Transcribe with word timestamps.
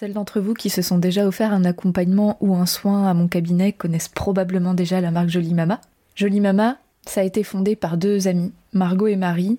Celles 0.00 0.14
d'entre 0.14 0.40
vous 0.40 0.54
qui 0.54 0.70
se 0.70 0.80
sont 0.80 0.96
déjà 0.96 1.26
offert 1.26 1.52
un 1.52 1.66
accompagnement 1.66 2.38
ou 2.40 2.54
un 2.54 2.64
soin 2.64 3.06
à 3.06 3.12
mon 3.12 3.28
cabinet 3.28 3.74
connaissent 3.74 4.08
probablement 4.08 4.72
déjà 4.72 4.98
la 5.02 5.10
marque 5.10 5.28
Jolie 5.28 5.52
Mama. 5.52 5.78
Jolie 6.14 6.40
Mama, 6.40 6.78
ça 7.04 7.20
a 7.20 7.24
été 7.24 7.42
fondé 7.42 7.76
par 7.76 7.98
deux 7.98 8.26
amies, 8.26 8.54
Margot 8.72 9.08
et 9.08 9.16
Marie, 9.16 9.58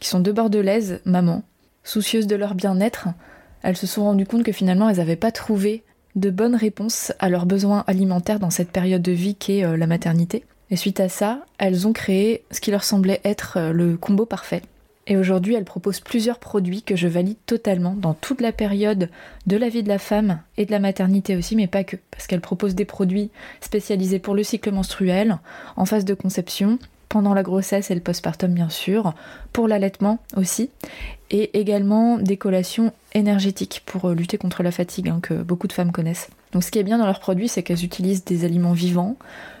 qui 0.00 0.08
sont 0.08 0.18
deux 0.18 0.32
bordelaises, 0.32 1.00
mamans. 1.04 1.44
Soucieuses 1.84 2.26
de 2.26 2.34
leur 2.34 2.56
bien-être, 2.56 3.06
elles 3.62 3.76
se 3.76 3.86
sont 3.86 4.02
rendues 4.02 4.26
compte 4.26 4.42
que 4.42 4.50
finalement 4.50 4.88
elles 4.88 4.96
n'avaient 4.96 5.14
pas 5.14 5.30
trouvé 5.30 5.84
de 6.16 6.30
bonnes 6.30 6.56
réponses 6.56 7.12
à 7.20 7.28
leurs 7.28 7.46
besoins 7.46 7.84
alimentaires 7.86 8.40
dans 8.40 8.50
cette 8.50 8.72
période 8.72 9.02
de 9.02 9.12
vie 9.12 9.36
qu'est 9.36 9.64
euh, 9.64 9.76
la 9.76 9.86
maternité. 9.86 10.44
Et 10.72 10.76
suite 10.76 10.98
à 10.98 11.08
ça, 11.08 11.44
elles 11.58 11.86
ont 11.86 11.92
créé 11.92 12.42
ce 12.50 12.60
qui 12.60 12.72
leur 12.72 12.82
semblait 12.82 13.20
être 13.22 13.56
euh, 13.56 13.70
le 13.70 13.96
combo 13.96 14.26
parfait. 14.26 14.62
Et 15.08 15.16
aujourd'hui, 15.16 15.54
elles 15.54 15.64
proposent 15.64 16.00
plusieurs 16.00 16.38
produits 16.38 16.82
que 16.82 16.96
je 16.96 17.06
valide 17.06 17.36
totalement 17.46 17.94
dans 17.94 18.14
toute 18.14 18.40
la 18.40 18.52
période 18.52 19.08
de 19.46 19.56
la 19.56 19.68
vie 19.68 19.84
de 19.84 19.88
la 19.88 19.98
femme 19.98 20.40
et 20.56 20.66
de 20.66 20.72
la 20.72 20.80
maternité 20.80 21.36
aussi, 21.36 21.54
mais 21.54 21.68
pas 21.68 21.84
que, 21.84 21.96
parce 22.10 22.26
qu'elles 22.26 22.40
proposent 22.40 22.74
des 22.74 22.84
produits 22.84 23.30
spécialisés 23.60 24.18
pour 24.18 24.34
le 24.34 24.42
cycle 24.42 24.72
menstruel, 24.72 25.38
en 25.76 25.84
phase 25.84 26.04
de 26.04 26.14
conception, 26.14 26.78
pendant 27.08 27.34
la 27.34 27.44
grossesse 27.44 27.90
et 27.90 27.94
le 27.94 28.00
postpartum 28.00 28.52
bien 28.52 28.68
sûr, 28.68 29.14
pour 29.52 29.68
l'allaitement 29.68 30.18
aussi, 30.36 30.70
et 31.30 31.58
également 31.58 32.18
des 32.18 32.36
collations 32.36 32.92
énergétiques 33.14 33.82
pour 33.86 34.06
euh, 34.06 34.14
lutter 34.14 34.38
contre 34.38 34.62
la 34.62 34.72
fatigue 34.72 35.08
hein, 35.08 35.20
que 35.22 35.34
beaucoup 35.34 35.68
de 35.68 35.72
femmes 35.72 35.92
connaissent. 35.92 36.28
Donc 36.52 36.64
ce 36.64 36.70
qui 36.70 36.78
est 36.78 36.84
bien 36.84 36.98
dans 36.98 37.06
leurs 37.06 37.20
produits, 37.20 37.48
c'est 37.48 37.62
qu'elles 37.62 37.84
utilisent 37.84 38.24
des 38.24 38.44
aliments 38.44 38.72
vivants, 38.72 39.16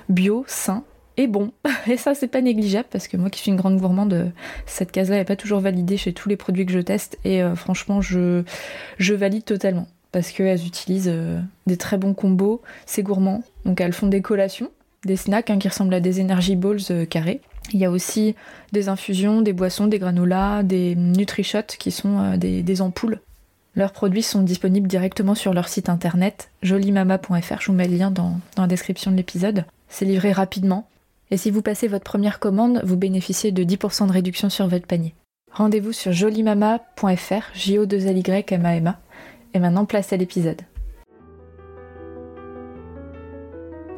bio, 0.08 0.44
sains, 0.48 0.82
et 1.16 1.26
bon. 1.26 1.52
Et 1.86 1.96
ça, 1.96 2.14
c'est 2.14 2.28
pas 2.28 2.40
négligeable 2.40 2.88
parce 2.90 3.08
que 3.08 3.16
moi 3.16 3.30
qui 3.30 3.40
suis 3.40 3.50
une 3.50 3.56
grande 3.56 3.78
gourmande, 3.78 4.32
cette 4.66 4.92
case-là 4.92 5.16
n'est 5.16 5.24
pas 5.24 5.36
toujours 5.36 5.60
validée 5.60 5.96
chez 5.96 6.12
tous 6.12 6.28
les 6.28 6.36
produits 6.36 6.66
que 6.66 6.72
je 6.72 6.80
teste. 6.80 7.18
Et 7.24 7.42
euh, 7.42 7.54
franchement, 7.54 8.00
je, 8.00 8.42
valide 8.98 9.44
totalement 9.44 9.86
parce 10.12 10.30
qu'elles 10.30 10.66
utilisent 10.66 11.10
euh, 11.12 11.40
des 11.66 11.76
très 11.76 11.98
bons 11.98 12.14
combos, 12.14 12.62
c'est 12.86 13.02
gourmand. 13.02 13.42
Donc 13.64 13.80
elles 13.80 13.92
font 13.92 14.06
des 14.06 14.22
collations, 14.22 14.70
des 15.04 15.16
snacks 15.16 15.50
hein, 15.50 15.58
qui 15.58 15.68
ressemblent 15.68 15.94
à 15.94 16.00
des 16.00 16.20
energy 16.20 16.56
balls 16.56 16.78
euh, 16.90 17.04
carrés. 17.04 17.40
Il 17.72 17.80
y 17.80 17.84
a 17.84 17.90
aussi 17.90 18.36
des 18.72 18.88
infusions, 18.88 19.42
des 19.42 19.52
boissons, 19.52 19.88
des 19.88 19.98
granolas, 19.98 20.62
des 20.62 20.94
nutri-shots 20.94 21.76
qui 21.78 21.90
sont 21.90 22.36
des, 22.36 22.80
ampoules 22.80 23.20
leurs 23.74 23.92
produits 23.92 24.22
sont 24.22 24.40
disponibles 24.40 24.88
directement 24.88 25.34
sur 25.34 25.52
leur 25.52 25.68
site 25.68 25.90
internet 25.90 26.48
jolimama.fr. 26.62 27.60
Je 27.60 27.66
vous 27.66 27.74
mets 27.74 27.86
le 27.86 27.94
lien 27.94 28.10
dans 28.10 28.40
la 28.56 28.66
description 28.66 29.10
de 29.10 29.16
l'épisode. 29.16 29.66
C'est 29.90 30.06
livré 30.06 30.32
rapidement. 30.32 30.88
Et 31.30 31.36
si 31.36 31.50
vous 31.50 31.62
passez 31.62 31.88
votre 31.88 32.04
première 32.04 32.38
commande, 32.38 32.80
vous 32.84 32.96
bénéficiez 32.96 33.50
de 33.50 33.64
10% 33.64 34.06
de 34.06 34.12
réduction 34.12 34.48
sur 34.48 34.68
votre 34.68 34.86
panier. 34.86 35.14
Rendez-vous 35.52 35.92
sur 35.92 36.12
jolimama.fr, 36.12 37.50
j 37.54 37.78
o 37.78 37.86
2 37.86 38.06
l 38.06 38.18
y. 38.18 38.92
Et 39.54 39.58
maintenant, 39.58 39.86
place 39.86 40.12
à 40.12 40.16
l'épisode. 40.16 40.60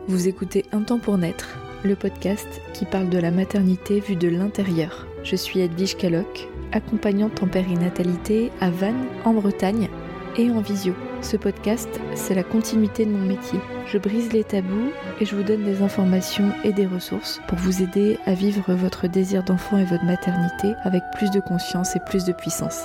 Vous 0.07 0.27
écoutez 0.27 0.65
Un 0.73 0.83
temps 0.83 0.99
pour 0.99 1.19
naître, 1.19 1.59
le 1.85 1.95
podcast 1.95 2.49
qui 2.73 2.87
parle 2.87 3.11
de 3.11 3.19
la 3.19 3.31
maternité 3.31 4.01
vue 4.01 4.17
de 4.17 4.29
l'intérieur. 4.29 5.07
Je 5.23 5.37
suis 5.37 5.61
Edwige 5.61 5.97
Caloc, 5.97 6.49
accompagnante 6.73 7.43
en 7.43 7.49
périnatalité 7.49 8.51
à 8.61 8.71
Vannes, 8.71 9.07
en 9.25 9.35
Bretagne, 9.35 9.91
et 10.39 10.51
en 10.51 10.61
visio. 10.61 10.95
Ce 11.21 11.37
podcast, 11.37 11.89
c'est 12.15 12.35
la 12.35 12.45
continuité 12.45 13.05
de 13.05 13.11
mon 13.11 13.27
métier. 13.27 13.59
Je 13.87 13.99
brise 13.99 14.33
les 14.33 14.45
tabous 14.45 14.93
et 15.21 15.27
je 15.27 15.35
vous 15.35 15.43
donne 15.43 15.65
des 15.65 15.83
informations 15.83 16.53
et 16.63 16.73
des 16.73 16.87
ressources 16.87 17.41
pour 17.49 17.59
vous 17.59 17.83
aider 17.83 18.19
à 18.25 18.35
vivre 18.35 18.73
votre 18.73 19.09
désir 19.09 19.43
d'enfant 19.43 19.79
et 19.79 19.85
votre 19.85 20.05
maternité 20.05 20.75
avec 20.85 21.03
plus 21.17 21.31
de 21.33 21.41
conscience 21.41 21.97
et 21.97 22.01
plus 22.01 22.25
de 22.25 22.33
puissance. 22.33 22.85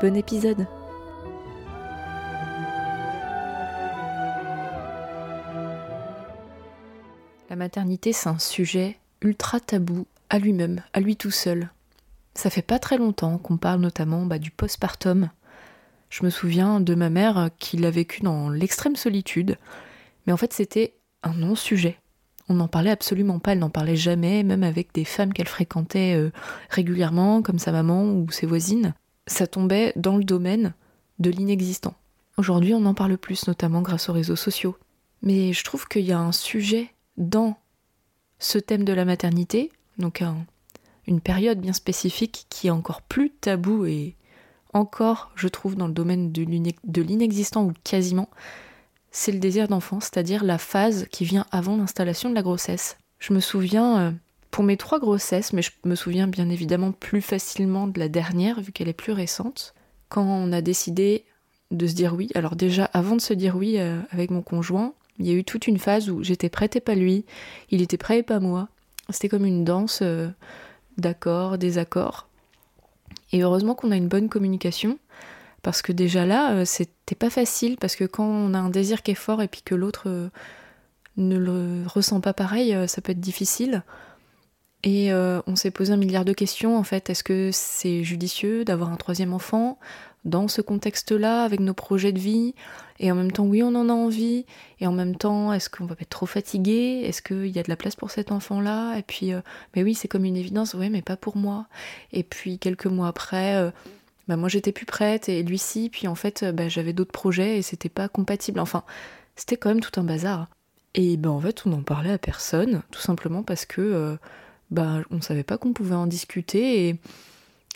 Bon 0.00 0.14
épisode 0.14 0.66
La 7.50 7.56
maternité, 7.56 8.12
c'est 8.12 8.28
un 8.28 8.38
sujet 8.38 8.98
ultra 9.22 9.60
tabou 9.60 10.06
à 10.30 10.38
lui-même, 10.38 10.82
à 10.92 11.00
lui 11.00 11.16
tout 11.16 11.30
seul. 11.30 11.70
Ça 12.34 12.50
fait 12.50 12.62
pas 12.62 12.78
très 12.78 12.98
longtemps 12.98 13.38
qu'on 13.38 13.56
parle 13.56 13.80
notamment 13.80 14.26
bah, 14.26 14.38
du 14.38 14.50
postpartum, 14.50 15.30
je 16.10 16.24
me 16.24 16.30
souviens 16.30 16.80
de 16.80 16.94
ma 16.94 17.10
mère 17.10 17.50
qui 17.58 17.76
l'a 17.76 17.90
vécu 17.90 18.22
dans 18.22 18.48
l'extrême 18.48 18.96
solitude, 18.96 19.56
mais 20.26 20.32
en 20.32 20.36
fait 20.36 20.52
c'était 20.52 20.94
un 21.22 21.34
non-sujet. 21.34 21.98
On 22.48 22.54
n'en 22.54 22.68
parlait 22.68 22.90
absolument 22.90 23.40
pas, 23.40 23.52
elle 23.52 23.58
n'en 23.58 23.70
parlait 23.70 23.96
jamais, 23.96 24.44
même 24.44 24.62
avec 24.62 24.94
des 24.94 25.04
femmes 25.04 25.32
qu'elle 25.32 25.48
fréquentait 25.48 26.14
euh, 26.14 26.30
régulièrement, 26.70 27.42
comme 27.42 27.58
sa 27.58 27.72
maman 27.72 28.04
ou 28.04 28.30
ses 28.30 28.46
voisines. 28.46 28.94
Ça 29.26 29.48
tombait 29.48 29.92
dans 29.96 30.16
le 30.16 30.22
domaine 30.22 30.72
de 31.18 31.30
l'inexistant. 31.30 31.94
Aujourd'hui, 32.36 32.74
on 32.74 32.84
en 32.86 32.94
parle 32.94 33.18
plus, 33.18 33.48
notamment 33.48 33.82
grâce 33.82 34.08
aux 34.08 34.12
réseaux 34.12 34.36
sociaux. 34.36 34.76
Mais 35.22 35.52
je 35.52 35.64
trouve 35.64 35.88
qu'il 35.88 36.04
y 36.04 36.12
a 36.12 36.20
un 36.20 36.32
sujet 36.32 36.90
dans 37.16 37.56
ce 38.38 38.58
thème 38.58 38.84
de 38.84 38.92
la 38.92 39.04
maternité, 39.04 39.72
donc 39.98 40.22
une 41.06 41.20
période 41.20 41.60
bien 41.60 41.72
spécifique 41.72 42.46
qui 42.50 42.68
est 42.68 42.70
encore 42.70 43.02
plus 43.02 43.30
tabou 43.30 43.86
et 43.86 44.14
encore, 44.72 45.30
je 45.36 45.48
trouve, 45.48 45.76
dans 45.76 45.86
le 45.86 45.92
domaine 45.92 46.32
de 46.32 47.02
l'inexistant 47.02 47.64
ou 47.64 47.72
quasiment, 47.84 48.28
c'est 49.10 49.32
le 49.32 49.38
désir 49.38 49.66
d'enfant, 49.68 50.00
c'est-à-dire 50.00 50.44
la 50.44 50.58
phase 50.58 51.06
qui 51.10 51.24
vient 51.24 51.46
avant 51.50 51.76
l'installation 51.76 52.28
de 52.28 52.34
la 52.34 52.42
grossesse. 52.42 52.98
Je 53.18 53.32
me 53.32 53.40
souviens, 53.40 53.98
euh, 53.98 54.10
pour 54.50 54.62
mes 54.62 54.76
trois 54.76 55.00
grossesses, 55.00 55.52
mais 55.54 55.62
je 55.62 55.70
me 55.84 55.94
souviens 55.94 56.26
bien 56.26 56.50
évidemment 56.50 56.92
plus 56.92 57.22
facilement 57.22 57.86
de 57.86 57.98
la 57.98 58.08
dernière, 58.08 58.60
vu 58.60 58.72
qu'elle 58.72 58.88
est 58.88 58.92
plus 58.92 59.12
récente, 59.12 59.74
quand 60.10 60.22
on 60.22 60.52
a 60.52 60.60
décidé 60.60 61.24
de 61.70 61.86
se 61.86 61.94
dire 61.94 62.14
oui. 62.14 62.28
Alors 62.34 62.56
déjà, 62.56 62.84
avant 62.92 63.16
de 63.16 63.20
se 63.20 63.32
dire 63.32 63.56
oui 63.56 63.78
euh, 63.78 64.00
avec 64.10 64.30
mon 64.30 64.42
conjoint, 64.42 64.92
il 65.18 65.26
y 65.26 65.30
a 65.30 65.34
eu 65.34 65.44
toute 65.44 65.66
une 65.66 65.78
phase 65.78 66.10
où 66.10 66.22
j'étais 66.22 66.50
prête 66.50 66.76
et 66.76 66.80
pas 66.80 66.94
lui, 66.94 67.24
il 67.70 67.80
était 67.80 67.96
prêt 67.96 68.18
et 68.18 68.22
pas 68.22 68.38
moi. 68.38 68.68
C'était 69.08 69.28
comme 69.28 69.46
une 69.46 69.64
danse 69.64 70.00
euh, 70.02 70.28
d'accords, 70.98 71.58
désaccords. 71.58 72.28
Et 73.32 73.42
heureusement 73.42 73.74
qu'on 73.74 73.90
a 73.90 73.96
une 73.96 74.08
bonne 74.08 74.28
communication, 74.28 74.98
parce 75.62 75.82
que 75.82 75.92
déjà 75.92 76.26
là, 76.26 76.52
euh, 76.52 76.64
c'était 76.64 77.16
pas 77.16 77.30
facile, 77.30 77.76
parce 77.76 77.96
que 77.96 78.04
quand 78.04 78.24
on 78.24 78.54
a 78.54 78.58
un 78.58 78.70
désir 78.70 79.02
qui 79.02 79.10
est 79.10 79.16
fort 79.16 79.42
et 79.42 79.48
puis 79.48 79.62
que 79.62 79.74
l'autre 79.74 80.04
euh, 80.06 80.28
ne 81.16 81.36
le 81.36 81.82
ressent 81.86 82.20
pas 82.20 82.32
pareil, 82.32 82.72
euh, 82.72 82.86
ça 82.86 83.00
peut 83.00 83.12
être 83.12 83.20
difficile. 83.20 83.82
Et 84.84 85.12
on 85.12 85.56
s'est 85.56 85.72
posé 85.72 85.92
un 85.92 85.96
milliard 85.96 86.24
de 86.24 86.32
questions 86.32 86.78
en 86.78 86.84
fait. 86.84 87.10
Est-ce 87.10 87.24
que 87.24 87.50
c'est 87.52 88.04
judicieux 88.04 88.64
d'avoir 88.64 88.92
un 88.92 88.96
troisième 88.96 89.32
enfant? 89.32 89.80
Dans 90.26 90.48
ce 90.48 90.60
contexte-là, 90.60 91.44
avec 91.44 91.60
nos 91.60 91.72
projets 91.72 92.12
de 92.12 92.18
vie 92.18 92.54
Et 92.98 93.10
en 93.10 93.14
même 93.14 93.32
temps, 93.32 93.46
oui, 93.46 93.62
on 93.62 93.74
en 93.74 93.88
a 93.88 93.92
envie. 93.92 94.44
Et 94.80 94.86
en 94.86 94.92
même 94.92 95.16
temps, 95.16 95.52
est-ce 95.52 95.70
qu'on 95.70 95.86
va 95.86 95.94
pas 95.94 96.02
être 96.02 96.10
trop 96.10 96.26
fatigué? 96.26 97.02
Est-ce 97.04 97.22
qu'il 97.22 97.46
y 97.46 97.58
a 97.58 97.62
de 97.62 97.70
la 97.70 97.76
place 97.76 97.96
pour 97.96 98.10
cet 98.10 98.32
enfant-là? 98.32 98.96
Et 98.98 99.02
puis, 99.02 99.32
mais 99.74 99.82
oui, 99.82 99.94
c'est 99.94 100.08
comme 100.08 100.24
une 100.24 100.36
évidence, 100.36 100.74
oui, 100.74 100.90
mais 100.90 101.02
pas 101.02 101.16
pour 101.16 101.36
moi. 101.36 101.66
Et 102.12 102.24
puis, 102.24 102.58
quelques 102.58 102.86
mois 102.86 103.08
après, 103.08 103.72
bah, 104.28 104.36
moi 104.36 104.48
j'étais 104.48 104.72
plus 104.72 104.86
prête 104.86 105.28
et 105.28 105.42
lui 105.42 105.58
si. 105.58 105.88
Puis 105.88 106.08
en 106.08 106.14
fait, 106.14 106.44
bah, 106.44 106.68
j'avais 106.68 106.92
d'autres 106.92 107.12
projets 107.12 107.58
et 107.58 107.62
c'était 107.62 107.88
pas 107.88 108.08
compatible. 108.08 108.60
Enfin, 108.60 108.82
c'était 109.36 109.56
quand 109.56 109.68
même 109.68 109.80
tout 109.80 109.98
un 110.00 110.04
bazar. 110.04 110.48
Et 110.94 111.16
ben 111.16 111.30
en 111.30 111.40
fait, 111.40 111.62
on 111.66 111.70
n'en 111.70 111.82
parlait 111.82 112.12
à 112.12 112.18
personne, 112.18 112.82
tout 112.90 113.00
simplement 113.00 113.42
parce 113.42 113.66
que 113.66 114.18
bah, 114.70 115.02
on 115.10 115.20
savait 115.20 115.44
pas 115.44 115.58
qu'on 115.58 115.72
pouvait 115.72 115.94
en 115.94 116.06
discuter 116.06 116.88
et, 116.88 116.96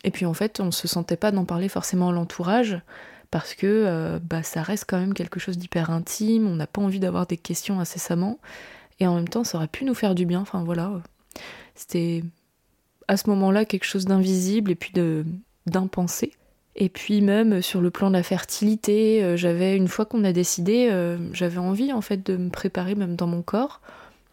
et 0.04 0.10
puis 0.10 0.26
en 0.26 0.34
fait 0.34 0.60
on 0.60 0.70
se 0.70 0.88
sentait 0.88 1.16
pas 1.16 1.30
d'en 1.30 1.44
parler 1.44 1.68
forcément 1.68 2.10
à 2.10 2.12
l'entourage 2.12 2.80
parce 3.30 3.54
que 3.54 3.66
euh, 3.66 4.18
bah, 4.22 4.42
ça 4.42 4.62
reste 4.62 4.84
quand 4.88 4.98
même 4.98 5.14
quelque 5.14 5.38
chose 5.38 5.56
d'hyper 5.56 5.90
intime, 5.90 6.46
on 6.46 6.56
n'a 6.56 6.66
pas 6.66 6.82
envie 6.82 7.00
d'avoir 7.00 7.26
des 7.26 7.36
questions 7.36 7.80
incessamment 7.80 8.38
et 8.98 9.06
en 9.06 9.14
même 9.14 9.28
temps 9.28 9.44
ça 9.44 9.58
aurait 9.58 9.68
pu 9.68 9.84
nous 9.84 9.94
faire 9.94 10.14
du 10.14 10.26
bien, 10.26 10.40
enfin 10.40 10.64
voilà. 10.64 10.92
C'était 11.74 12.22
à 13.08 13.16
ce 13.16 13.30
moment-là 13.30 13.64
quelque 13.64 13.84
chose 13.84 14.04
d'invisible 14.04 14.70
et 14.70 14.74
puis 14.74 14.92
d'impensé. 15.66 16.32
Et 16.76 16.88
puis 16.88 17.20
même 17.20 17.62
sur 17.62 17.80
le 17.80 17.90
plan 17.90 18.08
de 18.08 18.14
la 18.14 18.22
fertilité, 18.22 19.22
euh, 19.24 19.36
j'avais 19.36 19.76
une 19.76 19.88
fois 19.88 20.06
qu'on 20.06 20.24
a 20.24 20.32
décidé, 20.32 20.88
euh, 20.90 21.18
j'avais 21.32 21.58
envie 21.58 21.92
en 21.92 22.00
fait 22.00 22.24
de 22.24 22.36
me 22.36 22.50
préparer 22.50 22.94
même 22.94 23.16
dans 23.16 23.26
mon 23.26 23.42
corps 23.42 23.80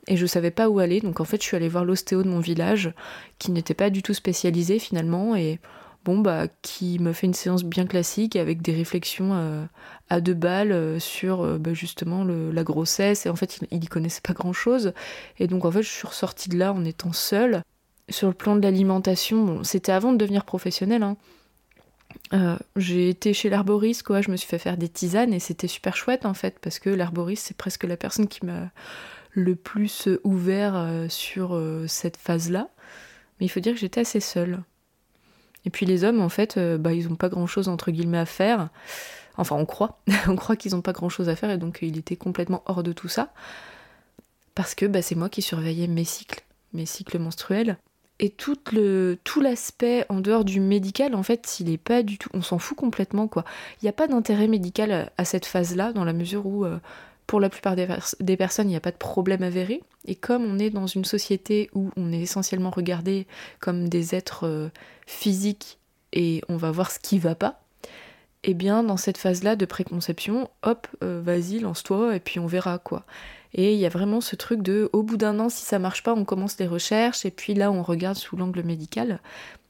et 0.07 0.17
je 0.17 0.25
savais 0.25 0.51
pas 0.51 0.69
où 0.69 0.79
aller. 0.79 1.01
Donc 1.01 1.19
en 1.19 1.25
fait, 1.25 1.41
je 1.41 1.47
suis 1.47 1.57
allée 1.57 1.69
voir 1.69 1.85
l'ostéo 1.85 2.23
de 2.23 2.29
mon 2.29 2.39
village, 2.39 2.93
qui 3.39 3.51
n'était 3.51 3.73
pas 3.73 3.89
du 3.89 4.01
tout 4.01 4.13
spécialisé 4.13 4.79
finalement, 4.79 5.35
et 5.35 5.59
bon 6.05 6.19
bah 6.19 6.47
qui 6.61 6.99
me 6.99 7.11
fait 7.11 7.27
une 7.27 7.33
séance 7.33 7.65
bien 7.65 7.85
classique 7.85 8.37
avec 8.37 8.61
des 8.61 8.73
réflexions 8.73 9.33
euh, 9.33 9.65
à 10.09 10.21
deux 10.21 10.33
balles 10.33 10.71
euh, 10.71 10.99
sur 10.99 11.41
euh, 11.41 11.57
bah, 11.57 11.73
justement 11.73 12.23
la 12.23 12.63
grossesse. 12.63 13.25
Et 13.25 13.29
en 13.29 13.35
fait, 13.35 13.59
il, 13.71 13.83
y 13.83 13.87
connaissait 13.87 14.21
pas 14.21 14.33
grand 14.33 14.53
chose. 14.53 14.93
Et 15.39 15.47
donc 15.47 15.65
en 15.65 15.71
fait, 15.71 15.83
je 15.83 15.89
suis 15.89 16.07
ressortie 16.07 16.49
de 16.49 16.57
là 16.57 16.73
en 16.73 16.85
étant 16.85 17.13
seule. 17.13 17.61
Sur 18.09 18.29
le 18.29 18.33
plan 18.33 18.55
de 18.55 18.61
l'alimentation, 18.61 19.63
c'était 19.65 19.91
avant 19.91 20.13
de 20.13 20.17
devenir 20.17 20.45
professionnelle. 20.45 21.03
Hein. 21.03 22.57
j'ai 22.77 23.09
été 23.09 23.33
chez 23.33 23.49
l'herboriste, 23.49 24.03
quoi. 24.03 24.21
Je 24.21 24.31
me 24.31 24.37
suis 24.37 24.47
fait 24.47 24.59
faire 24.59 24.77
des 24.77 24.87
tisanes 24.87 25.33
et 25.33 25.39
c'était 25.39 25.67
super 25.67 25.97
chouette 25.97 26.25
en 26.25 26.33
fait 26.33 26.57
parce 26.59 26.79
que 26.79 26.89
l'herboriste 26.89 27.47
c'est 27.47 27.57
presque 27.57 27.83
la 27.83 27.97
personne 27.97 28.29
qui 28.29 28.45
m'a 28.45 28.71
le 29.37 29.55
plus 29.55 30.09
ouvert 30.23 30.75
euh, 30.75 31.07
sur 31.09 31.55
euh, 31.55 31.85
cette 31.87 32.17
phase-là. 32.17 32.69
Mais 33.39 33.45
il 33.45 33.49
faut 33.49 33.59
dire 33.59 33.73
que 33.73 33.79
j'étais 33.79 34.01
assez 34.01 34.19
seule. 34.19 34.63
Et 35.63 35.69
puis 35.69 35.85
les 35.85 36.03
hommes, 36.03 36.21
en 36.21 36.29
fait, 36.29 36.57
euh, 36.57 36.77
bah, 36.77 36.93
ils 36.93 37.07
n'ont 37.07 37.15
pas 37.15 37.29
grand-chose 37.29 37.67
entre 37.67 37.91
guillemets 37.91 38.17
à 38.17 38.25
faire. 38.25 38.69
Enfin, 39.37 39.55
on 39.55 39.65
croit. 39.65 39.99
on 40.27 40.35
croit 40.35 40.55
qu'ils 40.55 40.73
n'ont 40.73 40.81
pas 40.81 40.91
grand-chose 40.91 41.29
à 41.29 41.35
faire 41.35 41.51
et 41.51 41.57
donc 41.57 41.79
il 41.83 41.97
était 41.99 42.15
complètement 42.15 42.63
hors 42.65 42.81
de 42.81 42.91
tout 42.93 43.07
ça. 43.07 43.31
Parce 44.55 44.73
que 44.73 44.87
bah, 44.87 45.03
c'est 45.03 45.15
moi 45.15 45.29
qui 45.29 45.43
surveillais 45.43 45.87
mes 45.87 46.03
cycles, 46.03 46.43
mes 46.73 46.87
cycles 46.87 47.19
menstruels. 47.19 47.77
Et 48.19 48.31
tout 48.31 48.57
le 48.71 49.19
tout 49.23 49.41
l'aspect 49.41 50.03
en 50.09 50.19
dehors 50.19 50.45
du 50.45 50.59
médical, 50.59 51.13
en 51.13 51.21
fait, 51.21 51.59
il 51.59 51.69
est 51.69 51.77
pas 51.77 52.01
du 52.01 52.17
tout. 52.17 52.29
On 52.33 52.41
s'en 52.41 52.57
fout 52.57 52.75
complètement, 52.75 53.27
quoi. 53.27 53.45
Il 53.79 53.85
n'y 53.85 53.89
a 53.89 53.93
pas 53.93 54.07
d'intérêt 54.07 54.47
médical 54.47 55.11
à, 55.15 55.25
cette 55.25 55.45
phase-là, 55.45 55.93
dans 55.93 56.03
la 56.03 56.13
mesure 56.13 56.47
où, 56.47 56.65
pour 57.27 57.41
la 57.41 57.49
plupart 57.49 57.75
des, 57.75 58.37
personnes, 58.37 58.67
il 58.67 58.71
n'y 58.71 58.77
a 58.77 58.81
pas 58.81 58.91
de 58.91 58.97
problème 58.97 59.43
avéré. 59.43 59.83
Et 60.05 60.15
comme 60.15 60.45
on 60.45 60.57
est 60.57 60.69
dans 60.69 60.87
une 60.87 61.05
société 61.05 61.69
où 61.73 61.91
on 61.97 62.13
est 62.13 62.21
essentiellement 62.21 62.69
regardé 62.69 63.27
comme 63.59 63.89
des 63.89 64.15
êtres 64.15 64.47
euh, 64.47 64.69
physiques 65.05 65.77
et 66.13 66.41
on 66.47 66.55
va 66.55 66.71
voir 66.71 66.89
ce 66.89 66.99
qui 66.99 67.19
va 67.19 67.35
pas, 67.35 67.61
et 68.43 68.51
eh 68.51 68.53
bien 68.53 68.81
dans 68.83 68.97
cette 68.97 69.17
phase-là 69.17 69.57
de 69.57 69.65
préconception, 69.65 70.49
hop, 70.63 70.87
euh, 71.03 71.21
vas-y, 71.21 71.59
lance-toi 71.59 72.15
et 72.15 72.19
puis 72.21 72.39
on 72.39 72.47
verra 72.47 72.77
quoi. 72.77 73.03
Et 73.53 73.73
il 73.73 73.79
y 73.79 73.85
a 73.85 73.89
vraiment 73.89 74.21
ce 74.21 74.35
truc 74.35 74.61
de, 74.61 74.89
au 74.93 75.03
bout 75.03 75.17
d'un 75.17 75.39
an, 75.39 75.49
si 75.49 75.65
ça 75.65 75.79
marche 75.79 76.03
pas, 76.03 76.13
on 76.13 76.23
commence 76.23 76.57
les 76.59 76.67
recherches 76.67 77.25
et 77.25 77.31
puis 77.31 77.55
là 77.55 77.71
on 77.71 77.83
regarde 77.83 78.15
sous 78.15 78.37
l'angle 78.37 78.63
médical. 78.63 79.19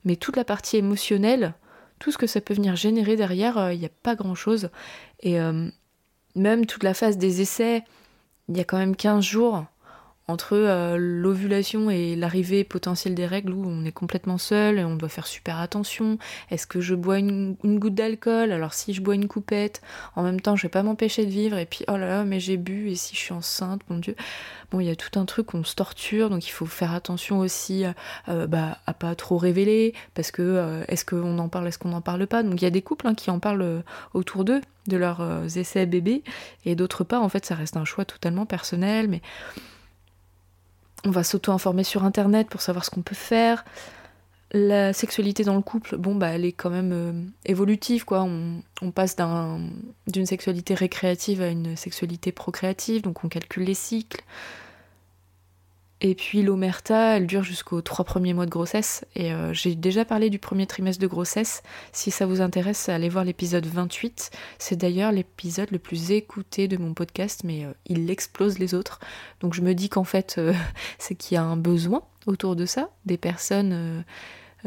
Mais 0.06 0.16
toute 0.16 0.36
la 0.36 0.44
partie 0.44 0.78
émotionnelle, 0.78 1.54
tout 2.00 2.12
ce 2.12 2.18
que 2.18 2.28
ça 2.28 2.42
peut 2.42 2.54
venir 2.54 2.76
générer 2.76 3.16
derrière, 3.16 3.58
euh, 3.58 3.74
il 3.74 3.80
n'y 3.80 3.86
a 3.86 3.92
pas 4.04 4.16
grand-chose. 4.16 4.70
Et 5.22 5.40
euh, 5.40 5.70
même 6.38 6.66
toute 6.66 6.84
la 6.84 6.94
phase 6.94 7.18
des 7.18 7.42
essais, 7.42 7.84
il 8.48 8.58
y 8.58 8.60
a 8.60 8.64
quand 8.64 8.78
même 8.78 8.96
15 8.96 9.24
jours 9.24 9.66
entre 10.30 10.58
euh, 10.58 10.98
l'ovulation 11.00 11.90
et 11.90 12.18
l'arrivée 12.18 12.66
potentielle 12.66 13.16
des 13.16 13.26
règles 13.26 13.54
où 13.54 13.66
on 13.66 13.86
est 13.86 13.94
complètement 13.94 14.38
seul 14.38 14.78
et 14.78 14.84
on 14.84 14.96
doit 14.96 15.08
faire 15.08 15.26
super 15.26 15.58
attention. 15.60 16.18
Est-ce 16.52 16.68
que 16.68 16.82
je 16.82 16.96
bois 16.96 17.20
une, 17.20 17.56
goutte 17.64 17.96
d'alcool? 17.96 18.52
Alors 18.52 18.74
si 18.74 18.94
je 18.94 19.02
bois 19.02 19.16
une 19.16 19.30
coupette, 19.30 19.82
en 20.18 20.24
même 20.24 20.42
temps 20.42 20.58
je 20.58 20.64
vais 20.64 20.70
pas 20.70 20.84
m'empêcher 20.84 21.26
de 21.26 21.32
vivre 21.32 21.58
et 21.58 21.66
puis 21.66 21.86
oh 21.88 21.96
là 21.96 22.08
là 22.08 22.24
mais 22.26 22.42
j'ai 22.42 22.58
bu 22.58 22.90
et 22.90 22.96
si 22.96 23.16
je 23.16 23.22
suis 23.22 23.34
enceinte, 23.34 23.82
mon 23.90 24.00
dieu. 24.00 24.18
Bon 24.70 24.82
il 24.82 24.88
y 24.88 24.90
a 24.90 24.98
tout 24.98 25.18
un 25.18 25.24
truc 25.24 25.54
on 25.54 25.64
se 25.64 25.76
torture 25.76 26.30
donc 26.30 26.46
il 26.46 26.52
faut 26.52 26.66
faire 26.66 26.94
attention 26.94 27.40
aussi 27.40 27.86
euh, 28.28 28.48
bah, 28.48 28.80
à 28.86 28.94
pas 28.94 29.16
trop 29.16 29.38
révéler 29.38 29.94
parce 30.14 30.32
que 30.32 30.42
euh, 30.42 30.84
est-ce 30.90 31.06
qu'on 31.06 31.40
en 31.40 31.48
parle, 31.48 31.70
est-ce 31.70 31.80
qu'on 31.80 31.90
n'en 31.90 32.02
parle 32.02 32.28
pas? 32.28 32.44
Donc 32.44 32.62
il 32.62 32.66
y 32.66 32.68
a 32.68 32.72
des 32.72 32.82
couples 32.82 33.08
hein, 33.08 33.16
qui 33.16 33.32
en 33.32 33.40
parlent 33.40 33.82
autour 34.14 34.44
d'eux 34.44 34.60
de 34.88 34.98
leurs 34.98 35.58
essais 35.58 35.86
bébés 35.86 36.22
et 36.66 36.76
d'autre 36.76 37.06
part 37.06 37.22
en 37.22 37.30
fait 37.30 37.46
ça 37.46 37.56
reste 37.56 37.78
un 37.78 37.86
choix 37.86 38.04
totalement 38.04 38.46
personnel 38.46 39.08
mais 39.08 39.22
on 41.08 41.12
va 41.12 41.24
s'auto-informer 41.24 41.84
sur 41.84 42.04
internet 42.04 42.50
pour 42.50 42.62
savoir 42.62 42.86
ce 42.86 42.92
qu'on 42.92 43.02
peut 43.02 43.16
faire. 43.16 43.64
La 44.52 44.94
sexualité 44.94 45.44
dans 45.44 45.56
le 45.56 45.62
couple, 45.62 45.98
bon 45.98 46.16
bah 46.16 46.30
elle 46.30 46.46
est 46.46 46.54
quand 46.54 46.70
même 46.70 46.92
euh, 46.94 47.12
évolutive 47.46 48.06
quoi. 48.06 48.24
On, 48.24 48.62
on 48.82 48.92
passe 48.92 49.18
d'une 50.08 50.26
sexualité 50.26 50.74
récréative 50.74 51.42
à 51.42 51.48
une 51.48 51.76
sexualité 51.76 52.32
procréative, 52.32 53.02
donc 53.02 53.24
on 53.26 53.28
calcule 53.28 53.64
les 53.64 53.74
cycles. 53.74 54.24
Et 56.00 56.14
puis 56.14 56.44
l'omerta, 56.44 57.18
elle 57.18 57.26
dure 57.26 57.44
jusqu'aux 57.44 57.82
trois 57.82 58.06
premiers 58.06 58.34
mois 58.34 58.46
de 58.46 58.52
grossesse. 58.52 59.04
Et 59.16 59.34
euh, 59.34 59.52
j'ai 59.54 59.74
déjà 59.74 60.06
parlé 60.06 60.30
du 60.30 60.38
premier 60.38 60.68
trimestre 60.68 61.02
de 61.02 61.08
grossesse. 61.08 61.64
Si 61.92 62.12
ça 62.12 62.28
vous 62.28 62.42
intéresse, 62.42 62.88
allez 62.88 63.10
voir 63.10 63.24
l'épisode 63.24 63.66
28. 63.66 64.30
C'est 64.60 64.76
d'ailleurs 64.76 65.12
l'épisode 65.12 65.72
le 65.72 65.80
plus 65.80 66.12
écouté 66.12 66.68
de 66.68 66.78
mon 66.78 66.94
podcast, 66.94 67.42
mais 67.44 67.66
euh, 67.66 67.74
il 67.88 68.10
explose 68.12 68.60
les 68.60 68.76
autres. 68.76 69.00
Donc 69.40 69.56
je 69.56 69.62
me 69.62 69.74
dis 69.74 69.90
qu'en 69.90 70.04
fait, 70.04 70.36
euh, 70.38 70.54
c'est 71.00 71.16
qu'il 71.16 71.36
y 71.36 71.38
a 71.38 71.44
un 71.44 71.58
besoin 71.58 72.04
autour 72.28 72.56
de 72.56 72.66
ça, 72.66 72.90
des 73.06 73.18
personnes 73.18 74.04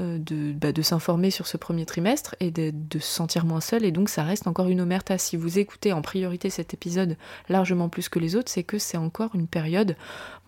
de, 0.01 0.53
bah, 0.53 0.73
de 0.73 0.83
s'informer 0.83 1.31
sur 1.31 1.47
ce 1.47 1.57
premier 1.57 1.87
trimestre 1.87 2.35
et 2.41 2.51
de, 2.51 2.73
se 2.99 3.01
sentir 3.01 3.45
moins 3.45 3.61
seul. 3.61 3.85
Et 3.85 3.93
donc 3.93 4.09
ça 4.09 4.23
reste 4.23 4.47
encore 4.47 4.69
une 4.69 4.81
omerta. 4.81 5.19
Si 5.19 5.37
vous 5.37 5.59
écoutez 5.59 5.93
en 5.93 6.03
priorité 6.03 6.51
cet 6.51 6.75
épisode 6.75 7.17
largement 7.49 7.89
plus 7.89 8.09
que 8.09 8.19
les 8.19 8.37
autres, 8.37 8.51
c'est 8.51 8.63
que 8.63 8.79
c'est 8.79 8.97
encore 8.97 9.35
une 9.35 9.47
période. 9.47 9.97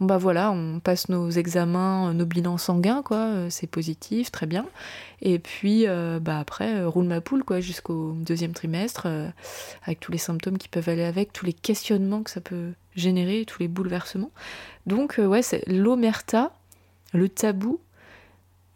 Bah 0.01 0.19
voilà, 0.19 0.51
on 0.51 0.81
passe 0.81 1.09
nos 1.09 1.31
examens, 1.31 2.13
nos 2.13 2.27
bilans 2.27 2.59
sanguins, 2.59 3.03
quoi, 3.03 3.19
euh, 3.19 3.47
c'est 3.51 3.67
positif, 3.67 4.33
très 4.33 4.47
bien. 4.47 4.67
Et 5.21 5.39
puis 5.39 5.87
euh, 5.87 6.19
bah 6.19 6.39
après, 6.39 6.85
roule 6.85 7.07
ma 7.07 7.21
poule, 7.21 7.45
quoi, 7.45 7.61
jusqu'au 7.61 8.13
deuxième 8.13 8.53
trimestre, 8.53 9.07
avec 9.85 10.01
tous 10.01 10.13
les 10.13 10.19
symptômes 10.19 10.59
qui 10.59 10.69
peuvent 10.69 10.89
aller 10.89 11.05
avec, 11.05 11.33
tous 11.33 11.47
les 11.47 11.53
questionnements 11.53 12.23
que 12.23 12.31
ça 12.31 12.41
peut 12.41 12.73
générer, 12.97 13.45
tous 13.47 13.61
les 13.61 13.69
bouleversements. 13.69 14.31
Donc 14.87 15.19
ouais, 15.19 15.43
c'est 15.43 15.67
l'omerta, 15.69 16.53
le 17.13 17.29
tabou 17.29 17.79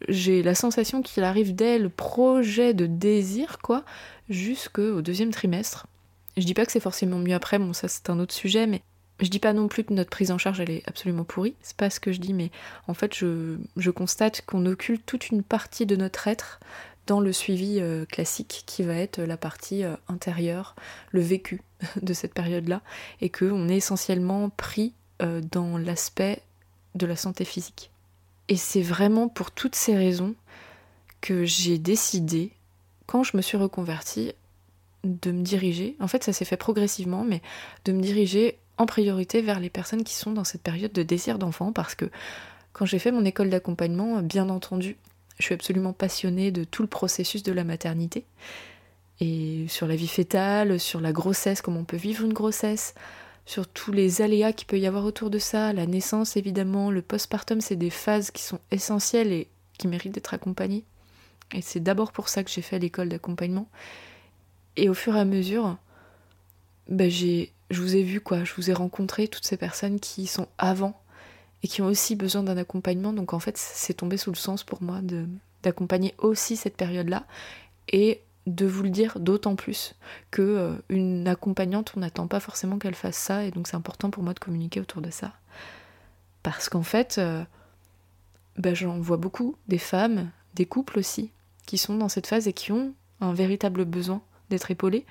j'ai 0.07 0.43
la 0.43 0.55
sensation 0.55 1.01
qu'il 1.01 1.23
arrive 1.23 1.55
dès 1.55 1.79
le 1.79 1.89
projet 1.89 2.73
de 2.73 2.85
désir, 2.85 3.59
quoi, 3.59 3.83
jusqu'au 4.29 5.01
deuxième 5.01 5.31
trimestre. 5.31 5.87
Je 6.37 6.45
dis 6.45 6.53
pas 6.53 6.65
que 6.65 6.71
c'est 6.71 6.79
forcément 6.79 7.17
mieux 7.17 7.33
après, 7.33 7.59
bon, 7.59 7.73
ça 7.73 7.87
c'est 7.87 8.09
un 8.09 8.19
autre 8.19 8.33
sujet, 8.33 8.67
mais 8.67 8.81
je 9.19 9.29
dis 9.29 9.39
pas 9.39 9.53
non 9.53 9.67
plus 9.67 9.83
que 9.83 9.93
notre 9.93 10.11
prise 10.11 10.29
en 10.29 10.37
charge 10.37 10.59
elle 10.59 10.69
est 10.69 10.83
absolument 10.87 11.23
pourrie, 11.23 11.55
c'est 11.61 11.75
pas 11.75 11.89
ce 11.89 11.99
que 11.99 12.11
je 12.11 12.19
dis, 12.19 12.33
mais 12.33 12.51
en 12.87 12.93
fait 12.93 13.15
je, 13.15 13.57
je 13.75 13.89
constate 13.89 14.43
qu'on 14.45 14.65
occulte 14.67 15.03
toute 15.05 15.29
une 15.29 15.41
partie 15.41 15.87
de 15.87 15.95
notre 15.95 16.27
être 16.27 16.59
dans 17.07 17.19
le 17.19 17.33
suivi 17.33 17.79
euh, 17.79 18.05
classique 18.05 18.63
qui 18.67 18.83
va 18.83 18.93
être 18.93 19.21
la 19.21 19.37
partie 19.37 19.83
euh, 19.83 19.95
intérieure, 20.07 20.75
le 21.11 21.21
vécu 21.21 21.61
de 22.01 22.13
cette 22.13 22.33
période-là, 22.33 22.81
et 23.21 23.29
qu'on 23.29 23.69
est 23.69 23.77
essentiellement 23.77 24.49
pris 24.49 24.93
euh, 25.21 25.41
dans 25.51 25.77
l'aspect 25.77 26.43
de 26.93 27.07
la 27.07 27.15
santé 27.15 27.45
physique. 27.45 27.91
Et 28.49 28.55
c'est 28.55 28.81
vraiment 28.81 29.27
pour 29.27 29.51
toutes 29.51 29.75
ces 29.75 29.95
raisons 29.95 30.35
que 31.21 31.45
j'ai 31.45 31.77
décidé, 31.77 32.51
quand 33.05 33.23
je 33.23 33.35
me 33.35 33.41
suis 33.41 33.57
reconvertie, 33.57 34.33
de 35.03 35.31
me 35.31 35.41
diriger, 35.41 35.95
en 35.99 36.07
fait 36.07 36.23
ça 36.23 36.33
s'est 36.33 36.45
fait 36.45 36.57
progressivement, 36.57 37.23
mais 37.23 37.41
de 37.85 37.91
me 37.91 38.01
diriger 38.01 38.57
en 38.77 38.85
priorité 38.85 39.41
vers 39.41 39.59
les 39.59 39.69
personnes 39.69 40.03
qui 40.03 40.15
sont 40.15 40.31
dans 40.31 40.43
cette 40.43 40.61
période 40.61 40.91
de 40.91 41.03
désir 41.03 41.39
d'enfant, 41.39 41.71
parce 41.71 41.95
que 41.95 42.05
quand 42.73 42.85
j'ai 42.85 42.99
fait 42.99 43.11
mon 43.11 43.25
école 43.25 43.49
d'accompagnement, 43.49 44.21
bien 44.21 44.49
entendu, 44.49 44.97
je 45.39 45.43
suis 45.43 45.53
absolument 45.53 45.93
passionnée 45.93 46.51
de 46.51 46.63
tout 46.63 46.81
le 46.81 46.87
processus 46.87 47.43
de 47.43 47.51
la 47.51 47.63
maternité, 47.63 48.25
et 49.19 49.65
sur 49.67 49.87
la 49.87 49.95
vie 49.95 50.07
fétale, 50.07 50.79
sur 50.79 50.99
la 50.99 51.11
grossesse, 51.11 51.61
comment 51.61 51.79
on 51.79 51.85
peut 51.85 51.97
vivre 51.97 52.23
une 52.23 52.33
grossesse, 52.33 52.93
sur 53.47 53.65
tous 53.65 53.93
les 53.93 54.21
aléas 54.21 54.51
qu'il 54.51 54.67
peut 54.67 54.77
y 54.77 54.87
avoir 54.87 55.05
autour 55.05 55.29
de 55.29 55.39
ça, 55.39 55.71
la 55.71 55.87
naissance 55.87 56.35
évidemment, 56.35 56.91
le 56.91 57.01
postpartum, 57.01 57.61
c'est 57.61 57.77
des 57.77 57.89
phases 57.89 58.29
qui 58.29 58.43
sont 58.43 58.59
essentielles 58.71 59.31
et 59.31 59.47
qui 59.77 59.87
méritent 59.87 60.11
d'être 60.11 60.33
accompagnées. 60.33 60.83
Et 61.53 61.61
c'est 61.61 61.79
d'abord 61.79 62.11
pour 62.11 62.27
ça 62.27 62.43
que 62.43 62.51
j'ai 62.51 62.61
fait 62.61 62.77
l'école 62.77 63.07
d'accompagnement. 63.07 63.69
Et 64.75 64.89
au 64.89 64.93
fur 64.93 65.15
et 65.15 65.21
à 65.21 65.25
mesure, 65.25 65.77
bah 66.89 67.07
j'ai, 67.07 67.53
je 67.71 67.81
vous 67.81 67.95
ai 67.95 68.03
vu 68.03 68.19
quoi, 68.19 68.43
je 68.43 68.53
vous 68.53 68.69
ai 68.69 68.73
rencontré 68.73 69.29
toutes 69.29 69.45
ces 69.45 69.55
personnes 69.55 70.01
qui 70.01 70.27
sont 70.27 70.49
avant 70.57 71.01
et 71.63 71.69
qui 71.69 71.81
ont 71.81 71.87
aussi 71.87 72.17
besoin 72.17 72.43
d'un 72.43 72.57
accompagnement. 72.57 73.13
Donc 73.13 73.31
en 73.31 73.39
fait, 73.39 73.57
c'est 73.57 73.93
tombé 73.93 74.17
sous 74.17 74.31
le 74.31 74.35
sens 74.35 74.65
pour 74.65 74.83
moi 74.83 74.99
de, 75.01 75.25
d'accompagner 75.63 76.13
aussi 76.17 76.57
cette 76.57 76.75
période-là 76.75 77.25
de 78.47 78.65
vous 78.65 78.83
le 78.83 78.89
dire 78.89 79.19
d'autant 79.19 79.55
plus 79.55 79.93
que 80.31 80.41
euh, 80.41 80.73
une 80.89 81.27
accompagnante, 81.27 81.93
on 81.95 81.99
n'attend 81.99 82.27
pas 82.27 82.39
forcément 82.39 82.79
qu'elle 82.79 82.95
fasse 82.95 83.17
ça, 83.17 83.43
et 83.43 83.51
donc 83.51 83.67
c'est 83.67 83.75
important 83.75 84.09
pour 84.09 84.23
moi 84.23 84.33
de 84.33 84.39
communiquer 84.39 84.79
autour 84.79 85.01
de 85.01 85.11
ça. 85.11 85.33
Parce 86.43 86.69
qu'en 86.69 86.83
fait, 86.83 87.17
euh, 87.17 87.43
ben, 88.57 88.73
j'en 88.73 88.99
vois 88.99 89.17
beaucoup, 89.17 89.55
des 89.67 89.77
femmes, 89.77 90.31
des 90.55 90.65
couples 90.65 90.97
aussi, 90.97 91.29
qui 91.65 91.77
sont 91.77 91.95
dans 91.97 92.09
cette 92.09 92.27
phase 92.27 92.47
et 92.47 92.53
qui 92.53 92.71
ont 92.71 92.93
un 93.19 93.33
véritable 93.33 93.85
besoin 93.85 94.21
d'être 94.49 94.71
épaulés, 94.71 95.05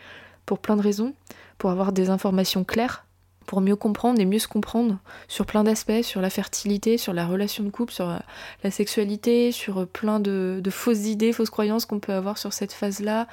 pour 0.47 0.59
plein 0.59 0.77
de 0.77 0.83
raisons, 0.83 1.15
pour 1.59 1.71
avoir 1.71 1.93
des 1.93 2.09
informations 2.11 2.65
claires 2.65 3.06
pour 3.47 3.61
mieux 3.61 3.77
comprendre 3.77 4.21
et 4.21 4.25
mieux 4.25 4.39
se 4.39 4.49
comprendre 4.49 4.99
sur 5.29 5.47
plein 5.47 5.65
d'aspects, 5.65 6.03
sur 6.03 6.21
la 6.21 6.31
fertilité, 6.31 6.99
sur 6.99 7.13
la 7.13 7.27
relation 7.27 7.65
de 7.65 7.71
couple, 7.71 7.93
sur 7.93 8.19
la 8.63 8.71
sexualité, 8.71 9.53
sur 9.53 9.87
plein 9.87 10.21
de, 10.21 10.61
fausses 10.71 11.07
idées, 11.07 11.33
fausses 11.33 11.51
croyances 11.51 11.87
qu'on 11.87 12.01
peut 12.01 12.13
avoir 12.13 12.39
sur 12.39 12.53
cette 12.53 12.73
phase-là, 12.73 13.29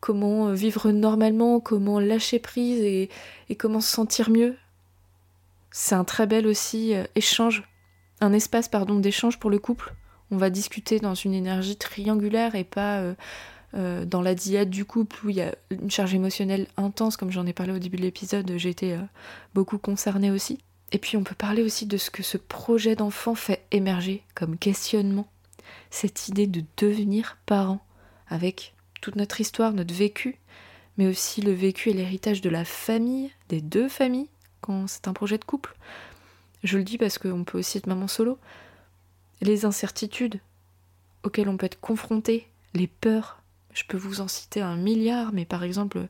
comment 0.00 0.52
vivre 0.52 0.90
normalement, 0.90 1.60
comment 1.60 2.00
lâcher 2.00 2.38
prise 2.38 2.80
et, 2.80 3.08
comment 3.56 3.80
se 3.80 3.90
sentir 3.90 4.30
mieux. 4.30 4.56
C'est 5.70 5.94
un 5.94 6.04
très 6.04 6.26
bel 6.26 6.46
aussi 6.46 6.94
euh, 6.94 7.04
échange, 7.14 7.62
un 8.20 8.32
espace 8.32 8.68
pardon 8.68 8.98
d'échange 8.98 9.38
pour 9.38 9.50
le 9.50 9.58
couple. 9.58 9.94
On 10.30 10.36
va 10.36 10.50
discuter 10.50 10.98
dans 10.98 11.14
une 11.14 11.34
énergie 11.34 11.76
triangulaire 11.76 12.54
et 12.54 12.64
pas 12.64 12.98
euh, 12.98 13.14
euh, 13.74 14.04
dans 14.04 14.22
la 14.22 14.34
diade 14.34 14.70
du 14.70 14.84
couple 14.84 15.26
où 15.26 15.28
il 15.28 15.36
y 15.36 15.42
a 15.42 15.54
une 15.70 15.90
charge 15.90 16.14
émotionnelle 16.14 16.66
intense, 16.76 17.16
comme 17.16 17.30
j'en 17.30 17.46
ai 17.46 17.52
parlé 17.52 17.72
au 17.72 17.78
début 17.78 17.98
de 17.98 18.02
l'épisode, 18.02 18.50
j'ai 18.56 18.70
été 18.70 18.94
euh, 18.94 19.02
beaucoup 19.54 19.78
concernée 19.78 20.30
aussi. 20.30 20.58
Et 20.90 20.98
puis 20.98 21.16
on 21.16 21.24
peut 21.24 21.34
parler 21.34 21.62
aussi 21.62 21.84
de 21.84 21.98
ce 21.98 22.10
que 22.10 22.22
ce 22.22 22.38
projet 22.38 22.96
d'enfant 22.96 23.34
fait 23.34 23.66
émerger 23.70 24.22
comme 24.34 24.56
questionnement, 24.56 25.28
cette 25.90 26.28
idée 26.28 26.46
de 26.46 26.64
devenir 26.78 27.36
parent, 27.44 27.84
avec 28.28 28.74
toute 29.00 29.16
notre 29.16 29.40
histoire, 29.40 29.72
notre 29.72 29.94
vécu, 29.94 30.38
mais 30.96 31.06
aussi 31.06 31.42
le 31.42 31.52
vécu 31.52 31.90
et 31.90 31.94
l'héritage 31.94 32.40
de 32.40 32.50
la 32.50 32.64
famille, 32.64 33.30
des 33.50 33.60
deux 33.60 33.88
familles, 33.88 34.28
quand 34.62 34.86
c'est 34.86 35.08
un 35.08 35.12
projet 35.12 35.38
de 35.38 35.44
couple. 35.44 35.76
Je 36.64 36.78
le 36.78 36.84
dis 36.84 36.98
parce 36.98 37.18
qu'on 37.18 37.44
peut 37.44 37.58
aussi 37.58 37.78
être 37.78 37.86
maman 37.86 38.08
solo. 38.08 38.38
Les 39.42 39.64
incertitudes 39.64 40.40
auxquelles 41.22 41.48
on 41.48 41.56
peut 41.56 41.66
être 41.66 41.80
confronté, 41.80 42.48
les 42.74 42.88
peurs, 42.88 43.37
Je 43.72 43.84
peux 43.86 43.96
vous 43.96 44.20
en 44.20 44.28
citer 44.28 44.60
un 44.60 44.76
milliard, 44.76 45.32
mais 45.32 45.44
par 45.44 45.62
exemple, 45.62 46.00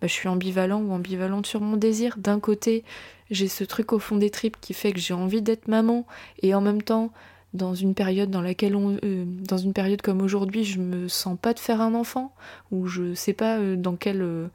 bah, 0.00 0.06
je 0.06 0.12
suis 0.12 0.28
ambivalent 0.28 0.80
ou 0.80 0.92
ambivalente 0.92 1.46
sur 1.46 1.60
mon 1.60 1.76
désir. 1.76 2.16
D'un 2.16 2.40
côté, 2.40 2.84
j'ai 3.30 3.48
ce 3.48 3.64
truc 3.64 3.92
au 3.92 3.98
fond 3.98 4.16
des 4.16 4.30
tripes 4.30 4.56
qui 4.60 4.72
fait 4.72 4.92
que 4.92 5.00
j'ai 5.00 5.14
envie 5.14 5.42
d'être 5.42 5.68
maman, 5.68 6.06
et 6.42 6.54
en 6.54 6.60
même 6.60 6.82
temps, 6.82 7.12
dans 7.54 7.74
une 7.74 7.94
période 7.94 8.30
dans 8.30 8.42
laquelle 8.42 8.76
on, 8.76 8.98
euh, 9.04 9.24
dans 9.26 9.56
une 9.56 9.72
période 9.72 10.02
comme 10.02 10.22
aujourd'hui, 10.22 10.64
je 10.64 10.78
me 10.78 11.08
sens 11.08 11.36
pas 11.40 11.54
de 11.54 11.58
faire 11.58 11.80
un 11.80 11.94
enfant, 11.94 12.32
ou 12.70 12.86
je 12.86 13.14
sais 13.14 13.32
pas 13.32 13.58
euh, 13.58 13.76
dans 13.76 13.96
quelles 13.96 14.22
euh, 14.22 14.48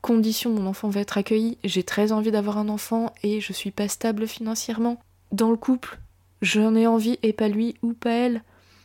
conditions 0.00 0.50
mon 0.52 0.66
enfant 0.66 0.88
va 0.88 1.00
être 1.00 1.18
accueilli. 1.18 1.58
J'ai 1.64 1.82
très 1.82 2.12
envie 2.12 2.30
d'avoir 2.30 2.58
un 2.58 2.68
enfant 2.68 3.12
et 3.22 3.40
je 3.40 3.52
suis 3.52 3.70
pas 3.70 3.88
stable 3.88 4.26
financièrement. 4.26 5.00
Dans 5.32 5.50
le 5.50 5.56
couple, 5.56 5.98
j'en 6.40 6.74
ai 6.74 6.86
envie 6.86 7.18
et 7.22 7.32
pas 7.32 7.48
lui 7.48 7.76
ou 7.82 7.92
pas 7.92 8.12
elle. 8.12 8.42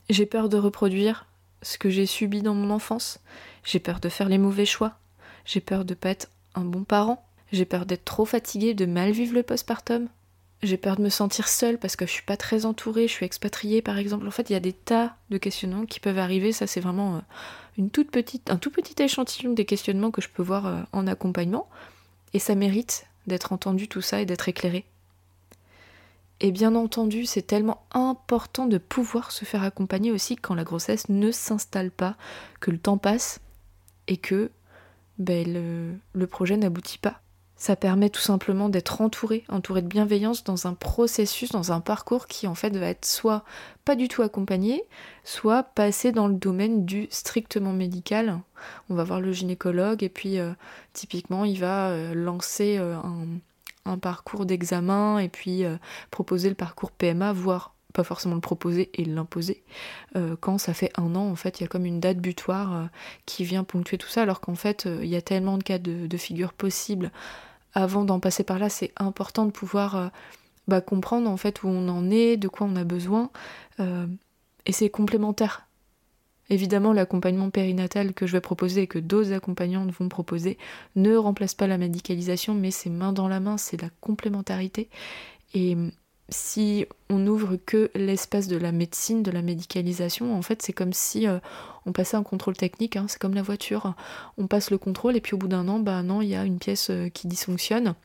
J'ai 0.09 0.25
peur 0.25 0.49
de 0.49 0.57
reproduire 0.57 1.25
ce 1.63 1.77
que 1.77 1.89
j'ai 1.89 2.05
subi 2.05 2.41
dans 2.41 2.53
mon 2.53 2.69
enfance. 2.69 3.19
J'ai 3.63 3.79
peur 3.79 3.99
de 3.99 4.09
faire 4.09 4.29
les 4.29 4.37
mauvais 4.37 4.65
choix. 4.65 4.93
J'ai 5.45 5.61
peur 5.61 5.85
de 5.85 5.93
pas 5.93 6.09
être 6.09 6.29
un 6.55 6.65
bon 6.65 6.83
parent. 6.83 7.25
J'ai 7.51 7.65
peur 7.65 7.85
d'être 7.85 8.05
trop 8.05 8.25
fatiguée, 8.25 8.73
de 8.73 8.85
mal 8.85 9.11
vivre 9.11 9.33
le 9.33 9.43
postpartum. 9.43 10.07
J'ai 10.63 10.77
peur 10.77 10.95
de 10.95 11.01
me 11.01 11.09
sentir 11.09 11.47
seule 11.47 11.77
parce 11.77 11.95
que 11.95 12.05
je 12.05 12.11
suis 12.11 12.23
pas 12.23 12.37
très 12.37 12.65
entourée, 12.65 13.07
je 13.07 13.13
suis 13.13 13.25
expatriée 13.25 13.81
par 13.81 13.97
exemple. 13.97 14.27
En 14.27 14.31
fait, 14.31 14.49
il 14.49 14.53
y 14.53 14.55
a 14.55 14.61
des 14.61 14.73
tas 14.73 15.15
de 15.29 15.37
questionnements 15.37 15.85
qui 15.85 15.99
peuvent 15.99 16.17
arriver. 16.17 16.53
Ça, 16.53 16.67
c'est 16.67 16.79
vraiment 16.79 17.17
euh, 17.17 17.19
une 17.77 17.89
toute 17.89 18.11
petite, 18.11 18.49
un 18.49 18.57
tout 18.57 18.71
petit 18.71 19.01
échantillon 19.01 19.53
des 19.53 19.65
questionnements 19.65 20.11
que 20.11 20.21
je 20.21 20.29
peux 20.29 20.43
voir 20.43 20.65
euh, 20.67 20.81
en 20.93 21.05
accompagnement. 21.05 21.67
Et 22.33 22.39
ça 22.39 22.55
mérite 22.55 23.05
d'être 23.27 23.51
entendu 23.51 23.87
tout 23.87 24.01
ça 24.01 24.21
et 24.21 24.25
d'être 24.25 24.47
éclairé. 24.47 24.85
Et 26.39 26.51
bien 26.51 26.75
entendu, 26.75 27.25
c'est 27.25 27.43
tellement 27.43 27.85
important 27.91 28.65
de 28.65 28.77
pouvoir 28.77 29.31
se 29.31 29.45
faire 29.45 29.63
accompagner 29.63 30.11
aussi 30.11 30.35
quand 30.35 30.55
la 30.55 30.63
grossesse 30.63 31.09
ne 31.09 31.31
s'installe 31.31 31.91
pas, 31.91 32.17
que 32.59 32.71
le 32.71 32.77
temps 32.77 32.97
passe 32.97 33.39
et 34.07 34.17
que 34.17 34.51
ben, 35.17 35.99
le, 36.13 36.27
projet 36.27 36.57
n'aboutit 36.57 36.97
pas. 36.97 37.21
Ça 37.55 37.75
permet 37.77 38.09
tout 38.09 38.19
simplement 38.19 38.67
d'être 38.67 38.99
entouré, 38.99 39.45
entouré 39.47 39.81
de 39.81 39.87
bienveillance 39.87 40.43
dans 40.43 40.67
un 40.67 40.73
processus, 40.73 41.51
dans 41.51 41.71
un 41.71 41.79
parcours 41.79 42.27
qui 42.27 42.45
en 42.47 42.55
fait 42.55 42.75
va 42.75 42.87
être 42.87 43.05
soit 43.05 43.45
pas 43.85 43.95
du 43.95 44.09
tout 44.09 44.21
accompagné, 44.21 44.83
soit 45.23 45.63
passer 45.63 46.11
dans 46.11 46.27
le 46.27 46.33
domaine 46.33 46.83
du 46.85 47.07
strictement 47.09 47.71
médical. 47.71 48.41
On 48.89 48.95
va 48.95 49.05
voir 49.05 49.21
le 49.21 49.31
gynécologue 49.31 50.03
et 50.03 50.09
puis 50.09 50.39
euh, 50.39 50.51
typiquement 50.91 51.45
il 51.45 51.59
va 51.59 51.91
euh, 51.91 52.13
lancer 52.13 52.77
euh, 52.79 52.97
un, 52.97 53.27
un 53.85 53.97
parcours 53.97 54.45
d'examen 54.45 55.19
et 55.19 55.29
puis 55.29 55.65
euh, 55.65 55.77
proposer 56.11 56.49
le 56.49 56.55
parcours 56.55 56.91
PMA, 56.91 57.33
voire 57.33 57.73
pas 57.93 58.03
forcément 58.03 58.35
le 58.35 58.41
proposer 58.41 58.89
et 58.95 59.05
l'imposer. 59.05 59.63
Euh, 60.15 60.35
quand 60.39 60.57
ça 60.57 60.73
fait 60.73 60.91
un 60.97 61.15
an, 61.15 61.29
en 61.29 61.35
fait, 61.35 61.59
il 61.59 61.63
y 61.63 61.65
a 61.65 61.67
comme 61.67 61.85
une 61.85 61.99
date 61.99 62.17
butoir 62.17 62.73
euh, 62.73 62.85
qui 63.25 63.43
vient 63.43 63.63
ponctuer 63.63 63.97
tout 63.97 64.07
ça, 64.07 64.23
alors 64.23 64.41
qu'en 64.41 64.55
fait, 64.55 64.85
il 64.85 65.07
y 65.07 65.15
a 65.15 65.21
tellement 65.21 65.57
de 65.57 65.63
cas 65.63 65.77
de, 65.77 66.17
figure 66.17 66.53
possibles. 66.53 67.11
Avant 67.75 68.03
d'en 68.03 68.19
passer 68.19 68.43
par 68.43 68.57
là, 68.57 68.69
c'est 68.69 68.93
important 68.97 69.45
de 69.45 69.51
pouvoir 69.51 70.11
bah, 70.67 70.81
comprendre 70.81 71.29
en 71.29 71.37
fait 71.37 71.63
où 71.63 71.67
on 71.67 71.87
en 71.89 72.09
est, 72.09 72.37
de 72.37 72.47
quoi 72.47 72.67
on 72.69 72.75
a 72.75 72.83
besoin, 72.83 73.29
et 73.79 74.71
c'est 74.71 74.89
complémentaire. 74.89 75.67
Évidemment, 76.53 76.93
l'accompagnement 76.93 77.49
périnatal 77.49 78.13
que 78.13 78.27
je 78.27 78.33
vais 78.33 78.39
proposer 78.39 78.83
et 78.83 78.87
que 78.87 78.99
d'autres 78.99 79.33
accompagnantes 79.33 79.89
vont 79.89 80.07
proposer 80.07 80.59
ne 80.95 81.15
remplace 81.15 81.55
pas 81.55 81.65
la 81.65 81.79
médicalisation, 81.79 82.53
mais 82.53 82.69
c'est 82.69 82.91
main 82.91 83.11
dans 83.11 83.27
la 83.27 83.39
main, 83.39 83.57
c'est 83.57 83.81
la 83.81 83.89
complémentarité. 84.01 84.87
Et 85.55 85.75
si 86.29 86.85
on 87.09 87.25
ouvre 87.25 87.55
que 87.55 87.89
l'espace 87.95 88.47
de 88.47 88.57
la 88.57 88.71
médecine, 88.71 89.23
de 89.23 89.31
la 89.31 89.41
médicalisation, 89.41 90.37
en 90.37 90.43
fait, 90.43 90.61
c'est 90.61 90.73
comme 90.73 90.93
si 90.93 91.27
euh, 91.27 91.39
on 91.87 91.91
passait 91.91 92.17
un 92.17 92.23
contrôle 92.23 92.55
technique, 92.55 92.97
hein, 92.97 93.07
c'est 93.07 93.19
comme 93.19 93.33
la 93.33 93.41
voiture. 93.41 93.95
On 94.37 94.45
passe 94.45 94.69
le 94.69 94.77
contrôle 94.77 95.15
et 95.15 95.21
puis 95.21 95.33
au 95.33 95.39
bout 95.39 95.47
d'un 95.47 95.67
an, 95.67 95.79
bah 95.79 96.03
non, 96.03 96.21
il 96.21 96.29
y 96.29 96.35
a 96.35 96.45
une 96.45 96.59
pièce 96.59 96.91
euh, 96.91 97.09
qui 97.09 97.27
dysfonctionne 97.27 97.95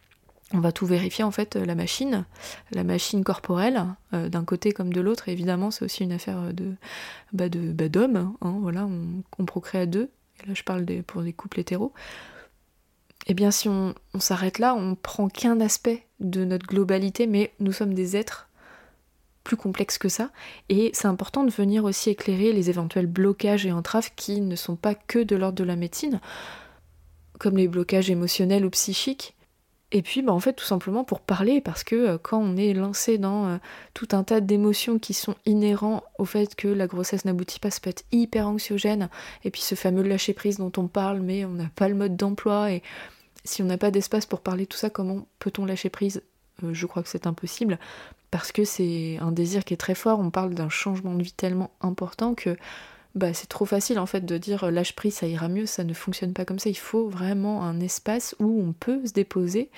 on 0.55 0.61
va 0.61 0.73
tout 0.73 0.87
vérifier 0.87 1.25
en 1.25 1.31
fait 1.31 1.57
la 1.57 1.75
machine, 1.75 2.25
la 2.73 2.85
machine 2.85 3.23
corporelle 3.23 3.85
euh, 4.15 4.29
d'un 4.29 4.45
côté 4.45 4.73
comme 4.73 4.93
de 4.93 5.01
l'autre. 5.01 5.29
Évidemment, 5.29 5.71
c'est 5.71 5.85
aussi 5.85 6.05
une 6.05 6.13
affaire 6.13 6.55
de 6.55 6.75
bah 7.33 7.49
de 7.49 7.73
bah 7.73 7.89
d'hommes. 7.89 8.35
Hein, 8.41 8.57
voilà, 8.61 8.87
on, 8.87 9.45
procrée 9.45 9.79
à 9.79 9.87
deux. 9.87 10.11
Et 10.43 10.47
là, 10.47 10.55
je 10.55 10.63
parle 10.63 10.85
des, 10.85 11.03
pour 11.03 11.21
les 11.21 11.33
couples 11.33 11.61
hétéros. 11.61 11.93
Eh 13.27 13.35
bien, 13.35 13.51
si 13.51 13.69
on, 13.69 13.95
on 14.15 14.21
s'arrête 14.21 14.59
là, 14.59 14.75
on 14.75 14.95
prend 14.95 15.29
qu'un 15.29 15.61
aspect 15.61 16.07
de 16.21 16.45
notre 16.45 16.67
globalité, 16.67 17.27
mais 17.27 17.53
nous 17.61 17.73
sommes 17.73 17.93
des 17.93 18.17
êtres 18.17 18.49
plus 19.45 19.57
complexes 19.57 19.99
que 19.99 20.09
ça. 20.09 20.31
Et 20.69 20.91
c'est 20.95 21.09
important 21.09 21.45
de 21.45 21.51
venir 21.51 21.85
aussi 21.85 22.11
éclairer 22.11 22.53
les 22.53 22.71
éventuels 22.71 23.07
blocages 23.07 23.67
et 23.67 23.73
entraves 23.73 24.11
qui 24.15 24.41
ne 24.41 24.57
sont 24.57 24.77
pas 24.77 24.95
que 24.95 25.19
de 25.19 25.37
l'ordre 25.37 25.59
de 25.59 25.65
la 25.65 25.77
médecine, 25.77 26.21
comme 27.39 27.57
les 27.57 27.69
blocages 27.69 28.11
émotionnels 28.11 28.65
ou 28.65 28.71
psychiques 28.71 29.35
et 29.91 30.03
puis, 30.03 30.21
bah, 30.21 30.33
en 30.33 30.41
fait, 30.41 30.53
tout 30.53 30.67
simplement 30.67 31.03
pour 31.03 31.21
parler, 31.21 31.63
parce 31.63 31.83
que 31.83 31.97
euh, 31.97 32.19
quand 32.19 32.39
on 32.39 32.57
est 32.59 32.75
lancé 32.75 33.17
dans 33.17 33.47
euh, 33.47 33.57
tout 33.95 34.09
un 34.13 34.23
tas 34.23 34.41
d'émotions 34.41 34.99
qui 34.99 35.15
sont 35.15 35.35
inhérents 35.47 36.03
au 36.19 36.27
fait 36.27 36.55
que 36.55 36.69
la 36.69 36.87
grossesse 36.87 37.25
n'aboutit 37.25 37.59
pas, 37.59 37.71
ça 37.71 37.81
peut 37.81 37.89
être 37.89 38.05
hyper 38.13 38.49
anxiogène. 38.49 39.09
Et 39.45 39.51
puis, 39.51 39.63
ce 39.63 39.75
fameux 39.75 40.03
lâcher 40.03 40.35
prise 40.35 40.59
dont 40.59 40.73
on 40.77 40.89
parle, 40.89 41.21
mais 41.21 41.47
on 41.47 41.53
n'a 41.53 41.71
pas 41.75 41.89
le 41.89 41.95
mode 41.95 42.17
d'emploi. 42.17 42.71
Et 42.71 42.83
si 43.45 43.63
on 43.63 43.67
n'a 43.67 43.79
pas 43.79 43.91
d'espace 43.91 44.27
pour 44.27 44.41
parler 44.41 44.67
tout 44.67 44.77
ça, 44.77 44.91
comment 44.91 45.27
peut-on 45.39 45.65
lâcher 45.65 45.89
prise? 45.89 46.23
Euh, 46.65 46.75
Je 46.75 46.87
crois 46.87 47.03
que 47.03 47.09
c'est 47.09 47.27
impossible, 47.27 47.79
parce 48.31 48.53
que 48.53 48.65
c'est 48.65 49.17
un 49.23 49.33
désir 49.33 49.65
qui 49.65 49.73
est 49.73 49.79
très 49.79 49.95
fort. 49.95 50.21
On 50.21 50.31
parle 50.31 50.53
d'un 50.53 50.69
changement 50.69 51.15
de 51.15 51.23
vie 51.23 51.33
tellement 51.33 51.71
important 51.81 52.35
que 52.35 52.59
bah, 53.15 53.33
c'est 53.33 53.49
trop 53.49 53.65
facile 53.65 53.99
en 53.99 54.07
fait 54.07 54.25
de 54.25 54.39
dire 54.39 54.65
euh, 54.65 54.71
lâche 54.71 54.95
prise, 54.95 55.15
ça 55.15 55.27
ira 55.27 55.49
mieux, 55.49 55.67
ça 55.67 55.83
ne 55.83 55.95
fonctionne 55.95 56.33
pas 56.35 56.45
comme 56.45 56.59
ça. 56.59 56.69
Il 56.69 56.77
faut 56.77 57.09
vraiment 57.09 57.65
un 57.65 57.81
espace 57.81 58.37
où 58.39 58.63
on 58.63 58.73
peut 58.73 59.05
se 59.07 59.13
déposer, 59.13 59.71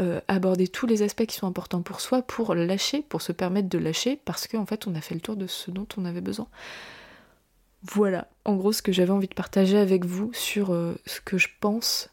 euh, 0.00 0.20
aborder 0.26 0.68
tous 0.68 0.86
les 0.86 1.02
aspects 1.02 1.26
qui 1.26 1.36
sont 1.36 1.46
importants 1.46 1.82
pour 1.82 2.00
soi, 2.00 2.22
pour 2.22 2.54
lâcher, 2.54 3.04
pour 3.08 3.22
se 3.22 3.32
permettre 3.32 3.68
de 3.68 3.78
lâcher, 3.78 4.18
parce 4.24 4.48
qu'en 4.48 4.66
fait 4.66 4.86
on 4.86 4.94
a 4.94 5.00
fait 5.00 5.14
le 5.14 5.20
tour 5.20 5.36
de 5.36 5.46
ce 5.46 5.70
dont 5.70 5.86
on 5.96 6.04
avait 6.04 6.22
besoin. 6.22 6.48
Voilà, 7.82 8.26
en 8.44 8.56
gros 8.56 8.72
ce 8.72 8.82
que 8.82 8.90
j'avais 8.90 9.12
envie 9.12 9.28
de 9.28 9.34
partager 9.34 9.78
avec 9.78 10.04
vous 10.04 10.32
sur 10.32 10.72
euh, 10.72 10.94
ce 11.06 11.20
que 11.20 11.38
je 11.38 11.48
pense 11.60 12.10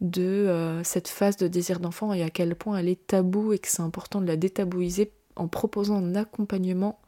de 0.00 0.80
cette 0.82 1.08
phase 1.08 1.36
de 1.36 1.48
désir 1.48 1.80
d'enfant 1.80 2.12
et 2.12 2.22
à 2.22 2.28
quel 2.28 2.56
point 2.56 2.76
elle 2.76 2.88
est 2.88 3.06
tabou 3.06 3.52
et 3.52 3.58
que 3.58 3.68
c'est 3.68 3.80
important 3.80 4.20
de 4.20 4.26
la 4.26 4.36
détabouiser 4.36 5.12
en 5.36 5.48
proposant 5.48 5.96
un 5.96 6.14
accompagnement 6.14 7.00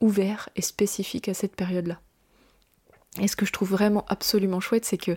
ouvert 0.00 0.48
et 0.56 0.60
spécifique 0.60 1.28
à 1.28 1.34
cette 1.34 1.56
période-là. 1.56 2.00
Et 3.18 3.28
ce 3.28 3.36
que 3.36 3.46
je 3.46 3.52
trouve 3.52 3.70
vraiment 3.70 4.04
absolument 4.08 4.60
chouette, 4.60 4.84
c'est 4.84 4.98
que 4.98 5.16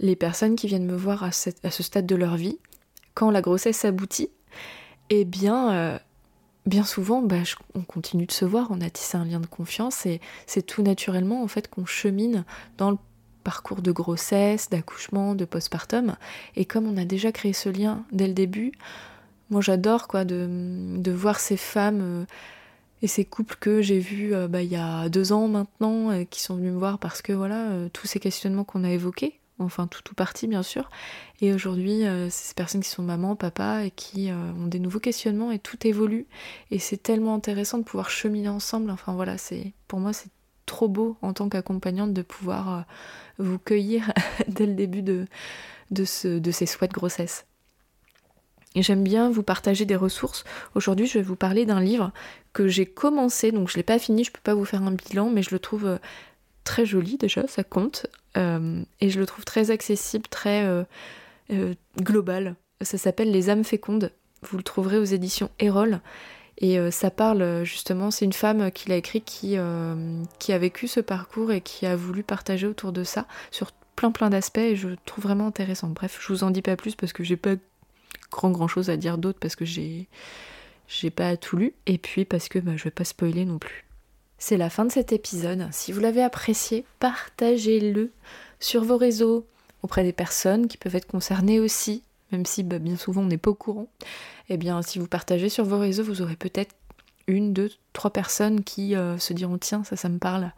les 0.00 0.16
personnes 0.16 0.56
qui 0.56 0.66
viennent 0.66 0.86
me 0.86 0.96
voir 0.96 1.22
à, 1.22 1.32
ce 1.32 1.82
stade 1.82 2.06
de 2.06 2.16
leur 2.16 2.36
vie, 2.36 2.58
quand 3.14 3.30
la 3.30 3.40
grossesse 3.40 3.84
aboutit, 3.84 4.30
eh 5.10 5.24
bien, 5.24 5.72
euh, 5.72 5.98
bien 6.66 6.84
souvent, 6.84 7.22
bah, 7.22 7.36
on 7.74 7.82
continue 7.82 8.26
de 8.26 8.32
se 8.32 8.44
voir, 8.44 8.68
on 8.70 8.80
a 8.80 8.90
tissé 8.90 9.16
un 9.16 9.24
lien 9.24 9.40
de 9.40 9.46
confiance 9.46 10.06
et 10.06 10.20
c'est 10.46 10.62
tout 10.62 10.82
naturellement 10.82 11.42
en 11.42 11.48
fait 11.48 11.68
qu'on 11.68 11.86
chemine 11.86 12.44
dans 12.78 12.90
le 12.90 12.98
parcours 13.44 13.82
de 13.82 13.92
grossesse, 13.92 14.70
d'accouchement, 14.70 15.34
de 15.34 15.44
postpartum. 15.44 16.16
Et 16.56 16.64
comme 16.64 16.86
on 16.86 16.96
a 16.96 17.04
déjà 17.04 17.32
créé 17.32 17.52
ce 17.52 17.68
lien 17.68 18.04
dès 18.12 18.28
le 18.28 18.34
début, 18.34 18.72
moi 19.50 19.60
j'adore 19.60 20.08
quoi 20.08 20.24
de, 20.24 21.10
voir 21.10 21.40
ces 21.40 21.56
femmes. 21.56 22.00
Euh, 22.00 22.24
et 23.02 23.08
ces 23.08 23.24
couples 23.24 23.56
que 23.60 23.82
j'ai 23.82 23.98
vus 23.98 24.34
euh, 24.34 24.48
bah, 24.48 24.62
il 24.62 24.70
y 24.70 24.76
a 24.76 25.08
deux 25.08 25.32
ans 25.32 25.48
maintenant, 25.48 26.10
euh, 26.10 26.24
qui 26.24 26.40
sont 26.40 26.56
venus 26.56 26.72
me 26.72 26.78
voir 26.78 26.98
parce 26.98 27.20
que 27.20 27.32
voilà, 27.32 27.70
euh, 27.70 27.88
tous 27.92 28.06
ces 28.06 28.20
questionnements 28.20 28.64
qu'on 28.64 28.84
a 28.84 28.90
évoqués, 28.90 29.40
enfin 29.58 29.88
tout 29.88 30.02
ou 30.10 30.14
partie 30.14 30.46
bien 30.46 30.62
sûr, 30.62 30.88
et 31.40 31.52
aujourd'hui 31.52 32.02
ces 32.30 32.54
personnes 32.54 32.80
qui 32.80 32.88
sont 32.88 33.02
maman, 33.02 33.36
papa 33.36 33.84
et 33.84 33.90
qui 33.90 34.30
ont 34.32 34.66
des 34.66 34.80
nouveaux 34.80 34.98
questionnements 34.98 35.52
et 35.52 35.58
tout 35.60 35.86
évolue. 35.86 36.26
Et 36.70 36.80
c'est 36.80 36.96
tellement 36.96 37.34
intéressant 37.34 37.78
de 37.78 37.84
pouvoir 37.84 38.10
cheminer 38.10 38.48
ensemble, 38.48 38.90
enfin 38.90 39.12
voilà, 39.12 39.38
c'est 39.38 39.72
pour 39.86 40.00
moi 40.00 40.12
c'est 40.12 40.30
trop 40.66 40.88
beau 40.88 41.16
en 41.22 41.32
tant 41.32 41.48
qu'accompagnante 41.48 42.12
de 42.12 42.22
pouvoir 42.22 42.86
vous 43.38 43.58
cueillir 43.58 44.12
dès 44.48 44.66
le 44.66 44.74
début 44.74 45.02
de, 45.02 45.26
de, 45.92 46.04
ce, 46.04 46.38
de 46.38 46.50
ces 46.50 46.66
souhaits 46.66 46.90
de 46.90 46.94
grossesse. 46.94 47.44
Et 48.74 48.82
j'aime 48.82 49.04
bien 49.04 49.30
vous 49.30 49.42
partager 49.42 49.84
des 49.84 49.96
ressources. 49.96 50.44
Aujourd'hui, 50.74 51.06
je 51.06 51.18
vais 51.18 51.24
vous 51.24 51.36
parler 51.36 51.66
d'un 51.66 51.80
livre 51.80 52.10
que 52.52 52.68
j'ai 52.68 52.86
commencé, 52.86 53.52
donc 53.52 53.68
je 53.68 53.76
l'ai 53.76 53.82
pas 53.82 53.98
fini, 53.98 54.24
je 54.24 54.32
peux 54.32 54.40
pas 54.42 54.54
vous 54.54 54.64
faire 54.64 54.82
un 54.82 54.92
bilan, 54.92 55.30
mais 55.30 55.42
je 55.42 55.50
le 55.50 55.58
trouve 55.58 55.86
euh, 55.86 55.98
très 56.64 56.86
joli 56.86 57.18
déjà, 57.18 57.46
ça 57.48 57.64
compte. 57.64 58.06
Euh, 58.36 58.82
et 59.00 59.10
je 59.10 59.20
le 59.20 59.26
trouve 59.26 59.44
très 59.44 59.70
accessible, 59.70 60.26
très 60.28 60.64
euh, 60.64 61.74
global. 62.00 62.56
Ça 62.80 62.96
s'appelle 62.96 63.30
Les 63.30 63.50
âmes 63.50 63.64
fécondes. 63.64 64.10
Vous 64.42 64.56
le 64.56 64.62
trouverez 64.62 64.98
aux 64.98 65.04
éditions 65.04 65.50
Erol. 65.58 66.00
Et 66.58 66.78
ça 66.92 67.10
parle 67.10 67.64
justement, 67.64 68.10
c'est 68.10 68.24
une 68.24 68.32
femme 68.32 68.70
qui 68.70 68.88
l'a 68.88 68.96
écrit 68.96 69.22
qui, 69.22 69.56
qui 70.38 70.52
a 70.52 70.58
vécu 70.58 70.86
ce 70.86 71.00
parcours 71.00 71.50
et 71.50 71.60
qui 71.60 71.86
a 71.86 71.96
voulu 71.96 72.22
partager 72.22 72.66
autour 72.68 72.92
de 72.92 73.02
ça 73.02 73.26
sur 73.50 73.72
plein 73.96 74.10
plein 74.10 74.30
d'aspects 74.30 74.58
et 74.58 74.76
je 74.76 74.90
trouve 75.06 75.24
vraiment 75.24 75.46
intéressant. 75.46 75.88
Bref, 75.88 76.18
je 76.20 76.28
vous 76.28 76.44
en 76.44 76.50
dis 76.50 76.62
pas 76.62 76.76
plus 76.76 76.94
parce 76.94 77.12
que 77.12 77.24
j'ai 77.24 77.36
pas 77.36 77.56
grand 78.32 78.50
grand 78.50 78.68
chose 78.68 78.90
à 78.90 78.96
dire 78.96 79.18
d'autre 79.18 79.38
parce 79.40 79.54
que 79.54 79.64
j'ai 79.64 80.08
j'ai 80.88 81.10
pas 81.10 81.36
tout 81.36 81.56
lu 81.56 81.74
et 81.86 81.98
puis 81.98 82.24
parce 82.24 82.48
que 82.48 82.58
bah, 82.58 82.72
je 82.76 82.84
vais 82.84 82.90
pas 82.90 83.04
spoiler 83.04 83.44
non 83.44 83.58
plus. 83.58 83.84
c'est 84.38 84.56
la 84.56 84.70
fin 84.70 84.84
de 84.84 84.90
cet 84.90 85.12
épisode. 85.12 85.68
Si 85.70 85.92
vous 85.92 86.00
l'avez 86.00 86.22
apprécié, 86.22 86.84
partagez-le 86.98 88.10
sur 88.58 88.84
vos 88.84 88.96
réseaux, 88.96 89.46
auprès 89.82 90.02
des 90.02 90.12
personnes 90.12 90.66
qui 90.68 90.76
peuvent 90.76 90.96
être 90.96 91.06
concernées 91.06 91.60
aussi, 91.60 92.02
même 92.30 92.46
si 92.46 92.62
bah, 92.62 92.78
bien 92.78 92.96
souvent 92.96 93.22
on 93.22 93.26
n'est 93.26 93.38
pas 93.38 93.50
au 93.50 93.54
courant. 93.54 93.88
Eh 94.48 94.56
bien, 94.56 94.82
si 94.82 94.98
vous 94.98 95.06
partagez 95.06 95.48
sur 95.48 95.64
vos 95.64 95.78
réseaux, 95.78 96.04
vous 96.04 96.22
aurez 96.22 96.36
peut-être 96.36 96.74
une, 97.26 97.52
deux, 97.52 97.70
trois 97.92 98.12
personnes 98.12 98.64
qui 98.64 98.96
euh, 98.96 99.18
se 99.18 99.32
diront 99.32 99.58
tiens, 99.58 99.84
ça, 99.84 99.96
ça 99.96 100.08
me 100.08 100.18
parle. 100.18 100.52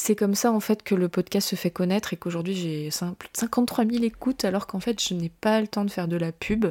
C'est 0.00 0.14
comme 0.14 0.36
ça 0.36 0.52
en 0.52 0.60
fait 0.60 0.84
que 0.84 0.94
le 0.94 1.08
podcast 1.08 1.48
se 1.48 1.56
fait 1.56 1.72
connaître 1.72 2.12
et 2.12 2.16
qu'aujourd'hui 2.16 2.54
j'ai 2.54 2.88
plus 3.18 3.28
de 3.32 3.36
53 3.36 3.84
000 3.84 4.04
écoutes 4.04 4.44
alors 4.44 4.68
qu'en 4.68 4.78
fait 4.78 5.02
je 5.02 5.12
n'ai 5.12 5.28
pas 5.28 5.60
le 5.60 5.66
temps 5.66 5.84
de 5.84 5.90
faire 5.90 6.06
de 6.06 6.16
la 6.16 6.30
pub 6.30 6.66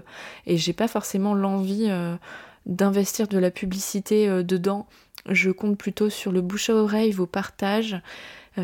et 0.45 0.55
j'ai 0.55 0.71
pas 0.71 0.87
forcément 0.87 1.33
l'envie 1.33 1.87
euh, 1.89 2.15
d'investir 2.67 3.27
de 3.27 3.37
la 3.37 3.51
publicité 3.51 4.29
euh, 4.29 4.43
dedans. 4.43 4.87
Je 5.27 5.51
compte 5.51 5.77
plutôt 5.77 6.09
sur 6.09 6.31
le 6.31 6.39
bouche 6.39 6.69
à 6.69 6.75
oreille, 6.75 7.11
vos 7.11 7.25
partages. 7.25 8.01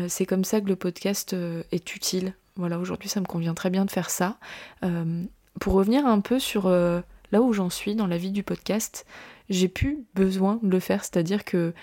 c'est 0.08 0.24
comme 0.24 0.44
ça 0.44 0.62
que 0.62 0.66
le 0.66 0.76
podcast 0.76 1.36
est 1.70 1.94
utile. 1.94 2.32
Voilà, 2.56 2.78
aujourd'hui 2.78 3.10
ça 3.10 3.20
me 3.20 3.26
convient 3.26 3.52
très 3.52 3.68
bien 3.68 3.84
de 3.84 3.90
faire 3.90 4.08
ça. 4.08 4.38
pour 5.60 5.74
revenir 5.74 6.06
un 6.06 6.20
peu 6.20 6.38
sur 6.38 6.70
là 6.70 7.42
où 7.42 7.52
j'en 7.52 7.68
suis 7.68 7.94
dans 7.94 8.06
la 8.06 8.16
vie 8.16 8.32
du 8.32 8.42
podcast, 8.42 9.04
j'ai 9.50 9.68
plus 9.68 10.06
besoin 10.14 10.58
de 10.62 10.70
le 10.70 10.80
faire, 10.80 11.04
c'est-à-dire 11.04 11.44
que 11.44 11.74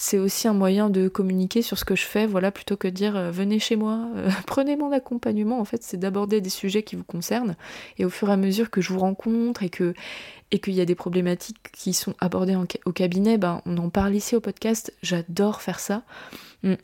c'est 0.00 0.18
aussi 0.18 0.46
un 0.46 0.52
moyen 0.52 0.90
de 0.90 1.08
communiquer 1.08 1.60
sur 1.60 1.76
ce 1.76 1.84
que 1.84 1.96
je 1.96 2.04
fais, 2.04 2.24
voilà, 2.24 2.52
plutôt 2.52 2.76
que 2.76 2.86
de 2.86 2.92
dire 2.92 3.16
euh, 3.16 3.32
venez 3.32 3.58
chez 3.58 3.74
moi, 3.74 4.08
euh, 4.14 4.30
prenez 4.46 4.76
mon 4.76 4.92
accompagnement. 4.92 5.58
En 5.58 5.64
fait, 5.64 5.82
c'est 5.82 5.96
d'aborder 5.96 6.40
des 6.40 6.50
sujets 6.50 6.84
qui 6.84 6.94
vous 6.94 7.02
concernent 7.02 7.56
et 7.98 8.04
au 8.04 8.08
fur 8.08 8.28
et 8.30 8.32
à 8.32 8.36
mesure 8.36 8.70
que 8.70 8.80
je 8.80 8.92
vous 8.92 9.00
rencontre 9.00 9.64
et 9.64 9.70
que 9.70 9.94
et 10.52 10.60
qu'il 10.60 10.74
y 10.74 10.80
a 10.80 10.84
des 10.84 10.94
problématiques 10.94 11.58
qui 11.72 11.92
sont 11.92 12.14
abordées 12.20 12.56
au 12.86 12.92
cabinet, 12.92 13.38
ben 13.38 13.60
on 13.66 13.76
en 13.76 13.90
parle 13.90 14.14
ici 14.14 14.36
au 14.36 14.40
podcast. 14.40 14.94
J'adore 15.02 15.60
faire 15.60 15.80
ça. 15.80 16.04
Mm. 16.62 16.74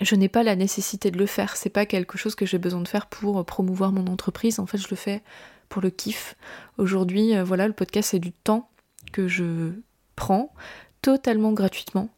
Je 0.00 0.14
n'ai 0.14 0.28
pas 0.28 0.44
la 0.44 0.54
nécessité 0.56 1.10
de 1.10 1.18
le 1.18 1.26
faire. 1.26 1.56
C'est 1.56 1.68
pas 1.68 1.84
quelque 1.84 2.16
chose 2.16 2.36
que 2.36 2.46
j'ai 2.46 2.58
besoin 2.58 2.80
de 2.80 2.88
faire 2.88 3.06
pour 3.06 3.44
promouvoir 3.44 3.92
mon 3.92 4.06
entreprise. 4.06 4.60
En 4.60 4.66
fait, 4.66 4.78
je 4.78 4.88
le 4.88 4.96
fais 4.96 5.22
pour 5.68 5.82
le 5.82 5.90
kiff. 5.90 6.36
Aujourd'hui, 6.78 7.36
euh, 7.36 7.42
voilà, 7.42 7.66
le 7.66 7.74
podcast 7.74 8.10
c'est 8.10 8.18
du 8.20 8.32
temps 8.32 8.70
que 9.12 9.26
je 9.26 9.72
prends 10.14 10.54
totalement 11.02 11.52
gratuitement. 11.52 12.08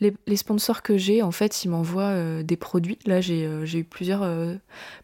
Les, 0.00 0.36
sponsors 0.36 0.82
que 0.82 0.96
j'ai, 0.96 1.22
en 1.22 1.30
fait, 1.30 1.64
ils 1.64 1.68
m'envoient 1.68 2.04
euh, 2.04 2.42
des 2.42 2.56
produits. 2.56 2.98
Là, 3.04 3.20
j'ai 3.20 3.44
euh, 3.46 3.66
eu 3.66 3.84
plusieurs, 3.84 4.22
euh, 4.22 4.54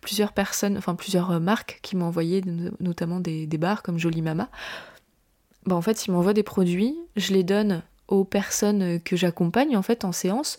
plusieurs 0.00 0.32
personnes, 0.32 0.78
enfin 0.78 0.94
plusieurs 0.94 1.38
marques 1.38 1.80
qui 1.82 1.96
m'ont 1.96 2.06
envoyé 2.06 2.42
notamment 2.80 3.20
des, 3.20 3.46
des, 3.46 3.58
bars 3.58 3.82
comme 3.82 3.98
Jolie 3.98 4.22
Mama. 4.22 4.48
Bah, 5.66 5.76
en 5.76 5.82
fait, 5.82 6.06
ils 6.06 6.12
m'envoient 6.12 6.32
des 6.32 6.42
produits, 6.42 6.96
je 7.16 7.34
les 7.34 7.44
donne 7.44 7.82
aux 8.08 8.24
personnes 8.24 9.00
que 9.00 9.16
j'accompagne 9.16 9.76
en 9.76 9.82
fait 9.82 10.04
en 10.04 10.12
séance. 10.12 10.58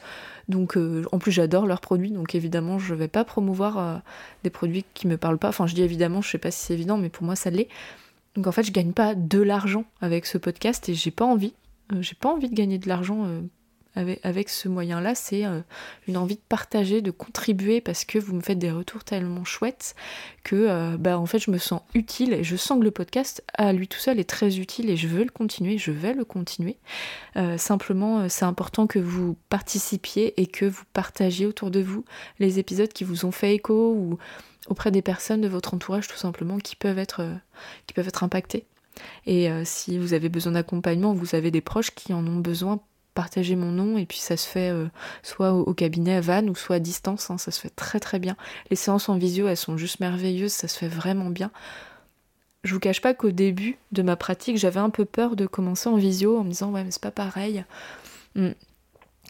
Donc 0.50 0.77
en 1.12 1.17
plus 1.17 1.32
j'adore 1.32 1.65
leurs 1.65 1.79
produits, 1.79 2.12
donc 2.12 2.36
évidemment 2.36 2.77
je 2.77 2.94
vais 2.94 3.08
pas 3.08 3.24
promouvoir 3.24 4.01
des 4.44 4.50
produits 4.50 4.84
qui 4.94 5.08
me 5.08 5.15
parlent 5.15 5.38
pas. 5.38 5.48
Enfin 5.48 5.65
je 5.65 5.74
dis 5.74 5.82
évidemment, 5.82 6.22
je 6.22 6.29
sais 6.29 6.38
pas 6.38 6.51
si 6.51 6.65
c'est 6.65 6.74
évident, 6.74 6.98
mais 6.98 7.08
pour 7.08 7.24
moi 7.24 7.38
ça 7.38 7.50
l'est. 7.50 7.70
Donc 8.36 8.48
en 8.48 8.51
fait, 8.51 8.63
je 8.63 8.74
gagne 8.74 8.91
pas 8.91 9.15
de 9.15 9.41
l'argent 9.41 9.86
avec 10.01 10.25
ce 10.25 10.38
podcast 10.38 10.89
et 10.89 10.94
j'ai 10.94 11.12
pas 11.12 11.24
envie. 11.24 11.53
J'ai 12.01 12.15
pas 12.15 12.29
envie 12.29 12.50
de 12.50 12.56
gagner 12.56 12.79
de 12.79 12.89
l'argent 12.89 13.25
euh, 13.98 14.16
avec, 14.24 14.50
ce 14.50 14.70
moyen-là. 14.70 15.16
C'est 15.16 15.46
euh, 15.46 15.62
une 16.08 16.18
envie 16.18 16.36
de 16.36 16.42
partager, 16.48 17.01
de 17.01 17.12
contribuer 17.12 17.82
parce 17.82 18.06
que 18.06 18.20
vous 18.20 18.36
me 18.36 18.42
faites 18.42 18.60
des 18.60 18.72
retours 18.72 19.04
tellement 19.04 19.44
chouettes 19.44 19.96
que 20.44 20.96
bah 20.96 21.20
en 21.20 21.25
fait 21.25 21.39
je 21.39 21.51
me 21.51 21.58
sens 21.58 21.82
utile 21.94 22.32
et 22.32 22.44
je 22.46 22.56
sens 22.56 22.80
que 22.80 22.84
le 22.86 22.92
podcast 22.92 23.44
à 23.54 23.74
lui 23.74 23.89
tout 23.89 24.00
seul 24.00 24.18
est 24.18 24.30
très 24.30 24.60
utile 24.60 24.89
et 24.89 24.96
je 24.96 25.10
veux 25.10 25.25
le 25.25 25.30
continuer, 25.30 25.77
je 25.77 25.92
vais 25.92 26.13
le 26.13 26.24
continuer. 26.24 26.77
simplement, 27.58 28.30
c'est 28.30 28.46
important 28.46 28.88
que 28.88 29.00
vous 29.00 29.36
participiez 29.50 30.39
et 30.39 30.48
que 30.48 30.63
vous 30.63 30.84
partagiez 30.94 31.46
autour 31.46 31.70
de 31.70 31.82
vous 31.82 32.06
les 32.39 32.60
épisodes 32.60 32.92
qui 32.94 33.04
vous 33.04 33.25
ont 33.25 33.32
fait 33.32 33.56
écho 33.56 33.92
ou 33.94 34.18
auprès 34.70 34.92
des 34.92 35.01
personnes 35.01 35.42
de 35.42 35.48
votre 35.48 35.74
entourage 35.74 36.08
tout 36.08 36.18
simplement 36.18 36.58
qui 36.58 36.75
peuvent 36.75 37.00
être, 37.00 37.22
euh, 37.22 37.34
qui 37.86 37.94
peuvent 37.94 38.08
être 38.08 38.24
impactées. 38.24 38.66
Et 39.25 39.50
euh, 39.50 39.63
si 39.66 39.98
vous 39.98 40.13
avez 40.13 40.30
besoin 40.30 40.54
d'accompagnement, 40.54 41.13
vous 41.13 41.36
avez 41.36 41.51
des 41.51 41.62
proches 41.62 41.92
qui 41.92 42.14
en 42.14 42.25
ont 42.25 42.40
besoin, 42.40 42.79
partagez 43.18 43.56
mon 43.56 43.72
nom 43.72 43.98
et 43.98 44.06
puis 44.06 44.20
ça 44.20 44.38
se 44.38 44.48
fait 44.48 44.70
euh, 44.72 44.86
soit 45.24 45.51
au, 45.51 45.74
cabinet 45.74 46.14
à 46.14 46.22
Vannes 46.22 46.51
ou 46.51 46.56
soit 46.56 46.75
à 46.75 46.80
distance, 46.80 47.32
hein, 47.32 47.40
ça 47.40 47.50
se 47.50 47.60
fait 47.60 47.72
très 47.72 48.00
très 48.00 48.20
bien. 48.20 48.38
Les 48.70 48.75
séances 48.75 49.10
en 49.10 49.18
visio, 49.18 49.48
elles 49.48 49.58
sont 49.58 49.75
juste 49.75 50.00
merveilleuses, 50.00 50.53
ça 50.53 50.68
se 50.68 50.77
fait 50.77 50.88
vraiment 50.88 51.32
bien. 51.32 51.50
Je 52.64 52.75
vous 52.75 52.80
cache 52.80 53.01
pas 53.01 53.16
qu'au 53.16 53.32
début 53.32 53.80
de 53.92 54.03
ma 54.03 54.16
pratique, 54.18 54.58
j'avais 54.58 54.80
un 54.80 54.92
peu 54.92 55.03
peur 55.03 55.36
de 55.36 55.48
commencer 55.48 55.90
en 55.90 55.96
visio 55.96 56.38
en 56.38 56.44
me 56.44 56.50
disant 56.50 56.72
ouais 56.72 56.84
mais 56.84 56.92
c'est 56.92 57.01
pas 57.01 57.10
pareil. 57.10 57.66
Hmm. 58.36 58.51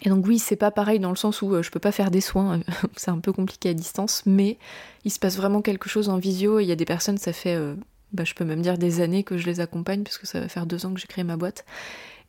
Et 0.04 0.10
donc 0.10 0.28
oui, 0.28 0.38
c'est 0.38 0.58
pas 0.58 0.70
pareil 0.70 1.00
dans 1.00 1.10
le 1.10 1.16
sens 1.16 1.42
où 1.42 1.56
euh, 1.56 1.64
je 1.64 1.72
peux 1.72 1.80
pas 1.80 1.94
faire 1.94 2.12
des 2.12 2.22
soins, 2.22 2.60
c'est 2.98 3.10
un 3.12 3.20
peu 3.20 3.32
compliqué 3.32 3.70
à 3.70 3.74
distance, 3.74 4.24
mais 4.26 4.58
il 5.06 5.12
se 5.12 5.20
passe 5.20 5.38
vraiment 5.38 5.62
quelque 5.62 5.88
chose 5.88 6.10
en 6.10 6.18
visio. 6.18 6.60
Il 6.60 6.66
y 6.66 6.74
a 6.74 6.76
des 6.76 6.86
personnes, 6.86 7.18
ça 7.18 7.32
fait, 7.32 7.56
euh, 7.56 7.74
bah, 8.12 8.26
je 8.26 8.34
peux 8.34 8.44
même 8.44 8.62
dire 8.62 8.78
des 8.78 9.00
années 9.00 9.24
que 9.24 9.38
je 9.38 9.46
les 9.46 9.62
accompagne, 9.62 10.04
puisque 10.04 10.26
ça 10.26 10.42
va 10.42 10.50
faire 10.50 10.66
deux 10.66 10.86
ans 10.86 10.94
que 10.94 11.00
j'ai 11.00 11.08
créé 11.08 11.24
ma 11.24 11.38
boîte. 11.38 11.66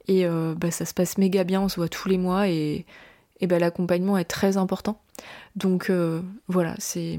Et 0.08 0.26
euh, 0.26 0.54
bah, 0.56 0.70
ça 0.70 0.84
se 0.84 0.94
passe 0.94 1.18
méga 1.18 1.44
bien, 1.44 1.60
on 1.60 1.68
se 1.68 1.76
voit 1.76 1.88
tous 1.88 2.08
les 2.08 2.18
mois 2.18 2.48
et, 2.48 2.86
et 3.40 3.46
bah, 3.46 3.58
l'accompagnement 3.58 4.18
est 4.18 4.24
très 4.24 4.56
important. 4.56 5.00
Donc 5.56 5.92
voilà, 6.46 6.74
c'est, 6.78 7.18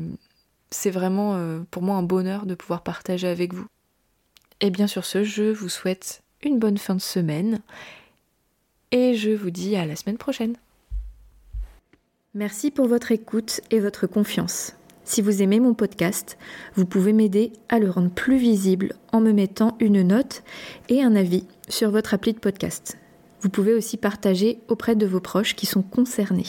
c'est 0.71 0.89
vraiment 0.89 1.38
pour 1.69 1.84
moi 1.84 1.97
un 1.97 2.04
bonheur 2.04 2.45
de 2.45 2.56
pouvoir 2.56 2.82
partager 2.82 3.28
avec 3.28 3.54
vous. 3.54 3.67
Et 4.62 4.69
bien 4.69 4.88
sur 4.88 5.06
ce, 5.06 5.23
je 5.23 5.43
vous 5.43 5.69
souhaite 5.69 6.21
une 6.43 6.60
bonne 6.60 6.78
fin 6.78 6.95
de 6.95 7.02
semaine 7.02 7.60
et 8.91 9.15
je 9.15 9.32
vous 9.32 9.52
dis 9.52 9.75
à 9.75 9.86
la 9.86 9.95
semaine 9.95 10.17
prochaine. 10.17 10.56
Merci 12.34 12.71
pour 12.71 12.88
votre 12.88 13.12
écoute 13.12 13.62
et 13.71 13.80
votre 13.80 14.08
confiance. 14.08 14.78
Si 15.09 15.23
vous 15.23 15.41
aimez 15.41 15.59
mon 15.59 15.73
podcast, 15.73 16.37
vous 16.75 16.85
pouvez 16.85 17.13
m'aider 17.13 17.51
à 17.67 17.79
le 17.79 17.89
rendre 17.89 18.11
plus 18.11 18.37
visible 18.37 18.93
en 19.11 19.21
me 19.21 19.31
mettant 19.31 19.75
une 19.79 20.03
note 20.03 20.43
et 20.87 21.01
un 21.01 21.15
avis 21.15 21.47
sur 21.67 21.89
votre 21.89 22.13
appli 22.13 22.31
de 22.31 22.37
podcast. 22.37 22.95
Vous 23.41 23.49
pouvez 23.49 23.73
aussi 23.73 23.97
partager 23.97 24.59
auprès 24.67 24.95
de 24.95 25.07
vos 25.07 25.19
proches 25.19 25.55
qui 25.55 25.65
sont 25.65 25.81
concernés. 25.81 26.45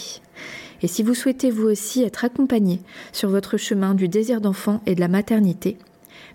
Et 0.83 0.89
si 0.89 1.03
vous 1.03 1.15
souhaitez 1.15 1.51
vous 1.51 1.69
aussi 1.69 2.03
être 2.03 2.23
accompagné 2.23 2.83
sur 3.13 3.31
votre 3.31 3.57
chemin 3.57 3.95
du 3.95 4.09
désir 4.09 4.43
d'enfant 4.43 4.83
et 4.85 4.95
de 4.95 5.01
la 5.01 5.09
maternité, 5.09 5.79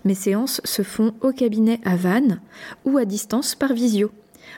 mes 0.04 0.16
séances 0.16 0.60
se 0.64 0.82
font 0.82 1.14
au 1.20 1.30
cabinet 1.30 1.78
à 1.84 1.94
Vannes 1.94 2.40
ou 2.84 2.98
à 2.98 3.04
distance 3.04 3.54
par 3.54 3.72
visio 3.72 4.10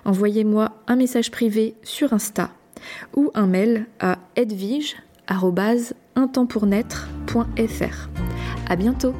envoyez-moi 0.06 0.72
un 0.86 0.96
message 0.96 1.30
privé 1.30 1.74
sur 1.82 2.14
Insta 2.14 2.50
ou 3.14 3.30
un 3.34 3.46
mail 3.46 3.84
à 4.00 4.18
edvige.intempournaître.fr. 6.18 8.08
À 8.68 8.76
bientôt! 8.76 9.14